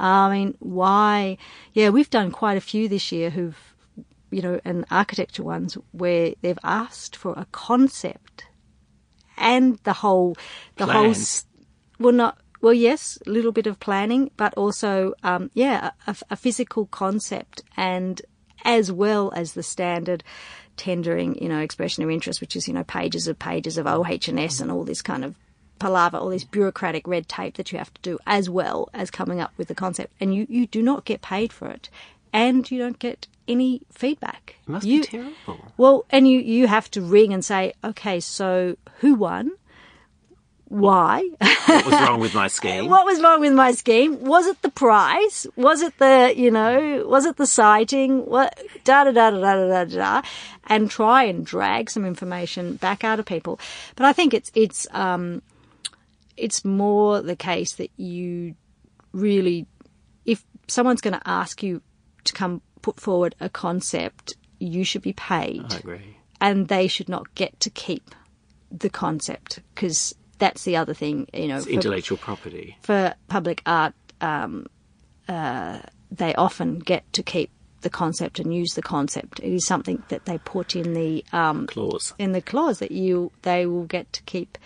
I 0.00 0.30
mean, 0.30 0.56
why? 0.60 1.38
Yeah, 1.72 1.90
we've 1.90 2.10
done 2.10 2.30
quite 2.30 2.56
a 2.56 2.60
few 2.60 2.88
this 2.88 3.10
year 3.12 3.30
who've, 3.30 3.58
you 4.30 4.42
know, 4.42 4.60
and 4.64 4.84
architecture 4.90 5.42
ones 5.42 5.76
where 5.92 6.34
they've 6.40 6.58
asked 6.62 7.16
for 7.16 7.32
a 7.36 7.46
concept 7.52 8.44
and 9.36 9.78
the 9.84 9.92
whole, 9.92 10.36
the 10.76 10.86
whole, 10.86 11.04
Plans. 11.04 11.46
well, 11.98 12.12
not, 12.12 12.38
well, 12.60 12.74
yes, 12.74 13.18
a 13.26 13.30
little 13.30 13.52
bit 13.52 13.66
of 13.66 13.78
planning, 13.80 14.30
but 14.36 14.54
also, 14.54 15.14
um, 15.22 15.50
yeah, 15.54 15.90
a, 16.06 16.16
a 16.30 16.36
physical 16.36 16.86
concept 16.86 17.62
and 17.76 18.20
as 18.64 18.90
well 18.90 19.32
as 19.34 19.52
the 19.52 19.62
standard 19.62 20.24
tendering, 20.76 21.40
you 21.40 21.48
know, 21.48 21.60
expression 21.60 22.02
of 22.02 22.10
interest, 22.10 22.40
which 22.40 22.56
is, 22.56 22.66
you 22.66 22.74
know, 22.74 22.84
pages 22.84 23.28
of 23.28 23.38
pages 23.38 23.78
of 23.78 23.86
OH&S 23.86 24.60
and 24.60 24.70
all 24.70 24.84
this 24.84 25.02
kind 25.02 25.24
of 25.24 25.34
palaver, 25.78 26.16
all 26.16 26.30
this 26.30 26.44
bureaucratic 26.44 27.06
red 27.06 27.28
tape 27.28 27.56
that 27.56 27.70
you 27.70 27.78
have 27.78 27.92
to 27.94 28.02
do, 28.02 28.18
as 28.26 28.50
well 28.50 28.88
as 28.92 29.10
coming 29.10 29.40
up 29.40 29.52
with 29.56 29.68
the 29.68 29.74
concept. 29.74 30.12
And 30.20 30.34
you, 30.34 30.46
you 30.48 30.66
do 30.66 30.82
not 30.82 31.04
get 31.04 31.22
paid 31.22 31.52
for 31.52 31.68
it. 31.68 31.88
And 32.32 32.70
you 32.70 32.78
don't 32.78 32.98
get 32.98 33.26
any 33.46 33.82
feedback. 33.90 34.56
It 34.66 34.68
must 34.68 34.86
you, 34.86 35.00
be 35.00 35.06
terrible. 35.06 35.72
Well, 35.76 36.04
and 36.10 36.28
you, 36.28 36.40
you 36.40 36.66
have 36.66 36.90
to 36.92 37.00
ring 37.00 37.32
and 37.32 37.44
say, 37.44 37.72
okay, 37.82 38.20
so 38.20 38.76
who 39.00 39.14
won? 39.14 39.52
why? 40.68 41.28
what 41.66 41.86
was 41.86 41.94
wrong 41.94 42.20
with 42.20 42.34
my 42.34 42.46
scheme? 42.58 42.88
what 42.88 43.06
was 43.06 43.20
wrong 43.22 43.40
with 43.40 43.52
my 43.54 43.72
scheme? 43.72 44.22
Was 44.22 44.46
it 44.46 44.60
the 44.62 44.70
price? 44.70 45.46
Was 45.56 45.80
it 45.82 45.96
the, 45.98 46.34
you 46.36 46.50
know, 46.50 47.04
was 47.06 47.24
it 47.24 47.36
the 47.36 47.46
sighting? 47.46 48.26
What, 48.26 48.58
da 48.84 49.04
da 49.04 49.12
da 49.12 49.30
da 49.30 49.40
da 49.40 49.66
da 49.66 49.84
da, 49.84 50.22
and 50.64 50.90
try 50.90 51.24
and 51.24 51.44
drag 51.44 51.90
some 51.90 52.04
information 52.04 52.76
back 52.76 53.02
out 53.02 53.18
of 53.18 53.24
people. 53.24 53.58
But 53.96 54.06
I 54.06 54.12
think 54.12 54.34
it's, 54.34 54.50
it's, 54.54 54.86
um, 54.90 55.42
it's 56.36 56.64
more 56.64 57.22
the 57.22 57.36
case 57.36 57.74
that 57.74 57.90
you 57.96 58.54
really, 59.12 59.66
if 60.26 60.44
someone's 60.68 61.00
going 61.00 61.18
to 61.18 61.28
ask 61.28 61.62
you 61.62 61.82
to 62.24 62.32
come 62.34 62.60
put 62.82 63.00
forward 63.00 63.34
a 63.40 63.48
concept, 63.48 64.34
you 64.58 64.84
should 64.84 65.02
be 65.02 65.14
paid. 65.14 65.64
I 65.72 65.76
agree. 65.78 66.16
And 66.40 66.68
they 66.68 66.86
should 66.88 67.08
not 67.08 67.34
get 67.34 67.58
to 67.60 67.70
keep 67.70 68.14
the 68.70 68.90
concept 68.90 69.60
because 69.74 70.14
that's 70.38 70.64
the 70.64 70.76
other 70.76 70.94
thing, 70.94 71.26
you 71.34 71.48
know, 71.48 71.60
for, 71.60 71.68
intellectual 71.70 72.18
property. 72.18 72.76
for 72.82 73.14
public 73.28 73.62
art, 73.66 73.94
um, 74.20 74.66
uh, 75.28 75.80
they 76.10 76.34
often 76.34 76.78
get 76.78 77.10
to 77.12 77.22
keep 77.22 77.50
the 77.82 77.90
concept 77.90 78.38
and 78.40 78.54
use 78.54 78.74
the 78.74 78.82
concept. 78.82 79.38
It 79.40 79.52
is 79.54 79.66
something 79.66 80.02
that 80.08 80.24
they 80.24 80.38
put 80.38 80.74
in 80.74 80.94
the 80.94 81.24
um, 81.32 81.66
Clause. 81.66 82.14
in 82.18 82.32
the 82.32 82.40
clause 82.42 82.78
that 82.80 82.90
you 82.90 83.30
they 83.42 83.66
will 83.66 83.84
get 83.84 84.12
to 84.14 84.22
keep. 84.22 84.58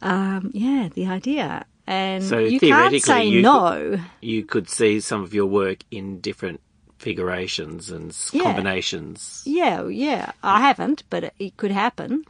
Um, 0.00 0.50
yeah, 0.54 0.88
the 0.94 1.06
idea, 1.06 1.64
and 1.86 2.24
So 2.24 2.38
you 2.38 2.58
theoretically, 2.58 3.00
can't 3.00 3.04
say 3.04 3.24
you 3.26 3.42
no. 3.42 3.98
You 4.20 4.44
could 4.44 4.68
see 4.68 5.00
some 5.00 5.22
of 5.22 5.32
your 5.34 5.46
work 5.46 5.84
in 5.90 6.20
different 6.20 6.60
figurations 6.98 7.90
and 7.90 8.16
Yeah. 8.32 8.42
combinations. 8.44 9.42
Yeah, 9.44 9.86
yeah. 9.88 10.32
I 10.42 10.60
haven't, 10.60 11.02
but 11.10 11.24
it, 11.24 11.34
it 11.38 11.56
could 11.56 11.70
happen. 11.70 12.24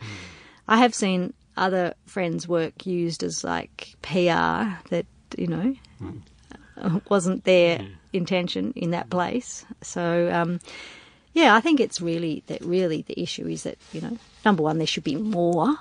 I 0.68 0.78
have 0.78 0.94
seen 0.94 1.32
other 1.56 1.94
friends' 2.06 2.48
work 2.48 2.86
used 2.86 3.22
as 3.22 3.44
like 3.44 3.94
PR 4.02 4.76
that, 4.90 5.06
you 5.36 5.46
know, 5.46 5.74
wasn't 7.08 7.44
their 7.44 7.86
intention 8.12 8.72
in 8.76 8.90
that 8.90 9.10
place. 9.10 9.64
So, 9.82 10.30
um, 10.32 10.60
yeah, 11.34 11.54
I 11.54 11.60
think 11.60 11.80
it's 11.80 12.00
really 12.00 12.42
that 12.46 12.60
really 12.62 13.02
the 13.02 13.20
issue 13.20 13.46
is 13.46 13.62
that, 13.62 13.78
you 13.92 14.00
know, 14.00 14.18
number 14.44 14.62
one, 14.62 14.78
there 14.78 14.86
should 14.86 15.04
be 15.04 15.16
more 15.16 15.76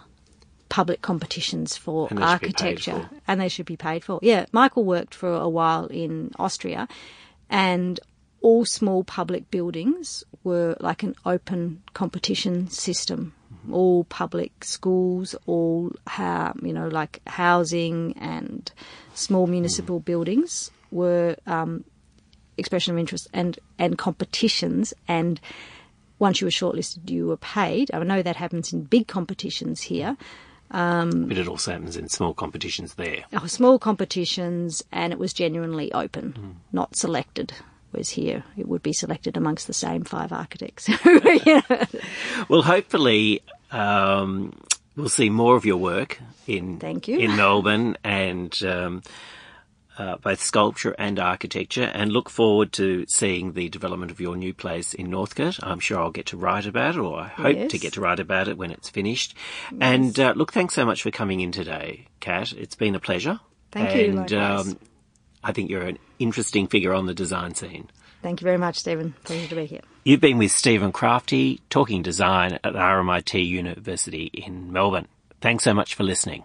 public 0.69 1.01
competitions 1.01 1.75
for 1.75 2.07
And 2.09 2.19
they 2.19 2.21
should 2.21 2.39
be 2.41 2.47
paid 2.47 2.55
architecture 2.55 3.09
for. 3.09 3.21
and 3.27 3.41
they 3.41 3.49
should 3.49 3.65
be 3.65 3.75
paid 3.77 4.03
for. 4.05 4.19
Yeah, 4.21 4.45
Michael 4.53 4.85
worked 4.85 5.13
for 5.13 5.33
a 5.33 5.49
while 5.49 5.87
in 5.87 6.31
Austria 6.39 6.87
and 7.49 7.99
all 8.41 8.65
small 8.65 9.03
public 9.03 9.51
buildings 9.51 10.23
were 10.43 10.75
like 10.79 11.03
an 11.03 11.15
open 11.25 11.83
competition 11.93 12.69
system. 12.69 13.33
All 13.71 14.05
public 14.05 14.63
schools, 14.63 15.35
all 15.45 15.91
ha- 16.07 16.53
you 16.63 16.73
know, 16.73 16.87
like 16.87 17.21
housing 17.27 18.15
and 18.19 18.71
small 19.13 19.45
municipal 19.47 19.99
buildings 19.99 20.71
were 20.89 21.35
um, 21.45 21.83
expression 22.57 22.93
of 22.93 22.99
interest 22.99 23.27
and 23.33 23.59
and 23.77 23.97
competitions 23.97 24.93
and 25.07 25.39
once 26.19 26.41
you 26.41 26.45
were 26.47 26.51
shortlisted 26.51 27.09
you 27.09 27.27
were 27.27 27.37
paid. 27.37 27.89
I 27.93 28.03
know 28.03 28.21
that 28.21 28.35
happens 28.35 28.73
in 28.73 28.83
big 28.83 29.07
competitions 29.07 29.81
here. 29.81 30.17
Um, 30.71 31.27
But 31.27 31.37
it 31.37 31.47
also 31.47 31.71
happens 31.71 31.97
in 31.97 32.07
small 32.07 32.33
competitions 32.33 32.93
there. 32.95 33.25
Oh, 33.33 33.45
small 33.47 33.77
competitions 33.77 34.83
and 34.91 35.11
it 35.11 35.19
was 35.19 35.33
genuinely 35.33 35.91
open, 35.93 36.57
not 36.71 36.95
selected. 36.95 37.53
Whereas 37.91 38.09
here 38.09 38.43
it 38.57 38.67
would 38.67 38.81
be 38.83 38.93
selected 38.93 39.37
amongst 39.37 39.67
the 39.67 39.73
same 39.73 40.03
five 40.03 40.31
architects. 40.31 40.87
You 40.87 41.61
know? 41.69 41.85
Well, 42.49 42.61
hopefully, 42.61 43.41
um, 43.71 44.53
we'll 44.95 45.09
see 45.09 45.29
more 45.29 45.55
of 45.55 45.65
your 45.65 45.77
work 45.77 46.19
in 46.47 46.79
Thank 46.79 47.07
you. 47.07 47.19
in 47.19 47.35
Melbourne 47.35 47.97
and 48.03 48.57
um, 48.63 49.03
uh, 49.97 50.17
both 50.17 50.41
sculpture 50.41 50.95
and 50.97 51.19
architecture, 51.19 51.91
and 51.93 52.11
look 52.11 52.29
forward 52.29 52.71
to 52.73 53.05
seeing 53.07 53.53
the 53.53 53.69
development 53.69 54.09
of 54.11 54.19
your 54.19 54.35
new 54.35 54.53
place 54.53 54.93
in 54.93 55.09
Northcote. 55.09 55.59
I'm 55.61 55.79
sure 55.79 55.99
I'll 55.99 56.11
get 56.11 56.27
to 56.27 56.37
write 56.37 56.65
about 56.65 56.95
it, 56.95 56.99
or 56.99 57.19
I 57.19 57.27
hope 57.27 57.69
to 57.69 57.77
get 57.77 57.93
to 57.93 58.01
write 58.01 58.19
about 58.19 58.47
it 58.47 58.57
when 58.57 58.71
it's 58.71 58.89
finished. 58.89 59.35
And 59.79 60.17
uh, 60.19 60.33
look, 60.35 60.53
thanks 60.53 60.73
so 60.73 60.85
much 60.85 61.03
for 61.03 61.11
coming 61.11 61.41
in 61.41 61.51
today, 61.51 62.07
Cat. 62.19 62.53
It's 62.53 62.75
been 62.75 62.95
a 62.95 62.99
pleasure. 62.99 63.39
Thank 63.71 63.95
you, 63.95 64.17
And 64.19 64.33
um, 64.33 64.57
likewise. 64.57 64.75
I 65.43 65.51
think 65.51 65.69
you're 65.69 65.87
an 65.87 65.99
interesting 66.19 66.67
figure 66.67 66.93
on 66.93 67.05
the 67.05 67.13
design 67.13 67.55
scene. 67.55 67.89
Thank 68.21 68.41
you 68.41 68.45
very 68.45 68.57
much, 68.57 68.77
Stephen. 68.77 69.15
Pleasure 69.23 69.47
to 69.47 69.55
be 69.55 69.65
here. 69.65 69.81
You've 70.03 70.21
been 70.21 70.37
with 70.37 70.51
Stephen 70.51 70.91
Crafti 70.91 71.59
talking 71.69 72.03
design 72.03 72.53
at 72.63 72.73
RMIT 72.73 73.45
University 73.47 74.29
in 74.33 74.71
Melbourne. 74.71 75.07
Thanks 75.41 75.63
so 75.63 75.73
much 75.73 75.95
for 75.95 76.03
listening. 76.03 76.43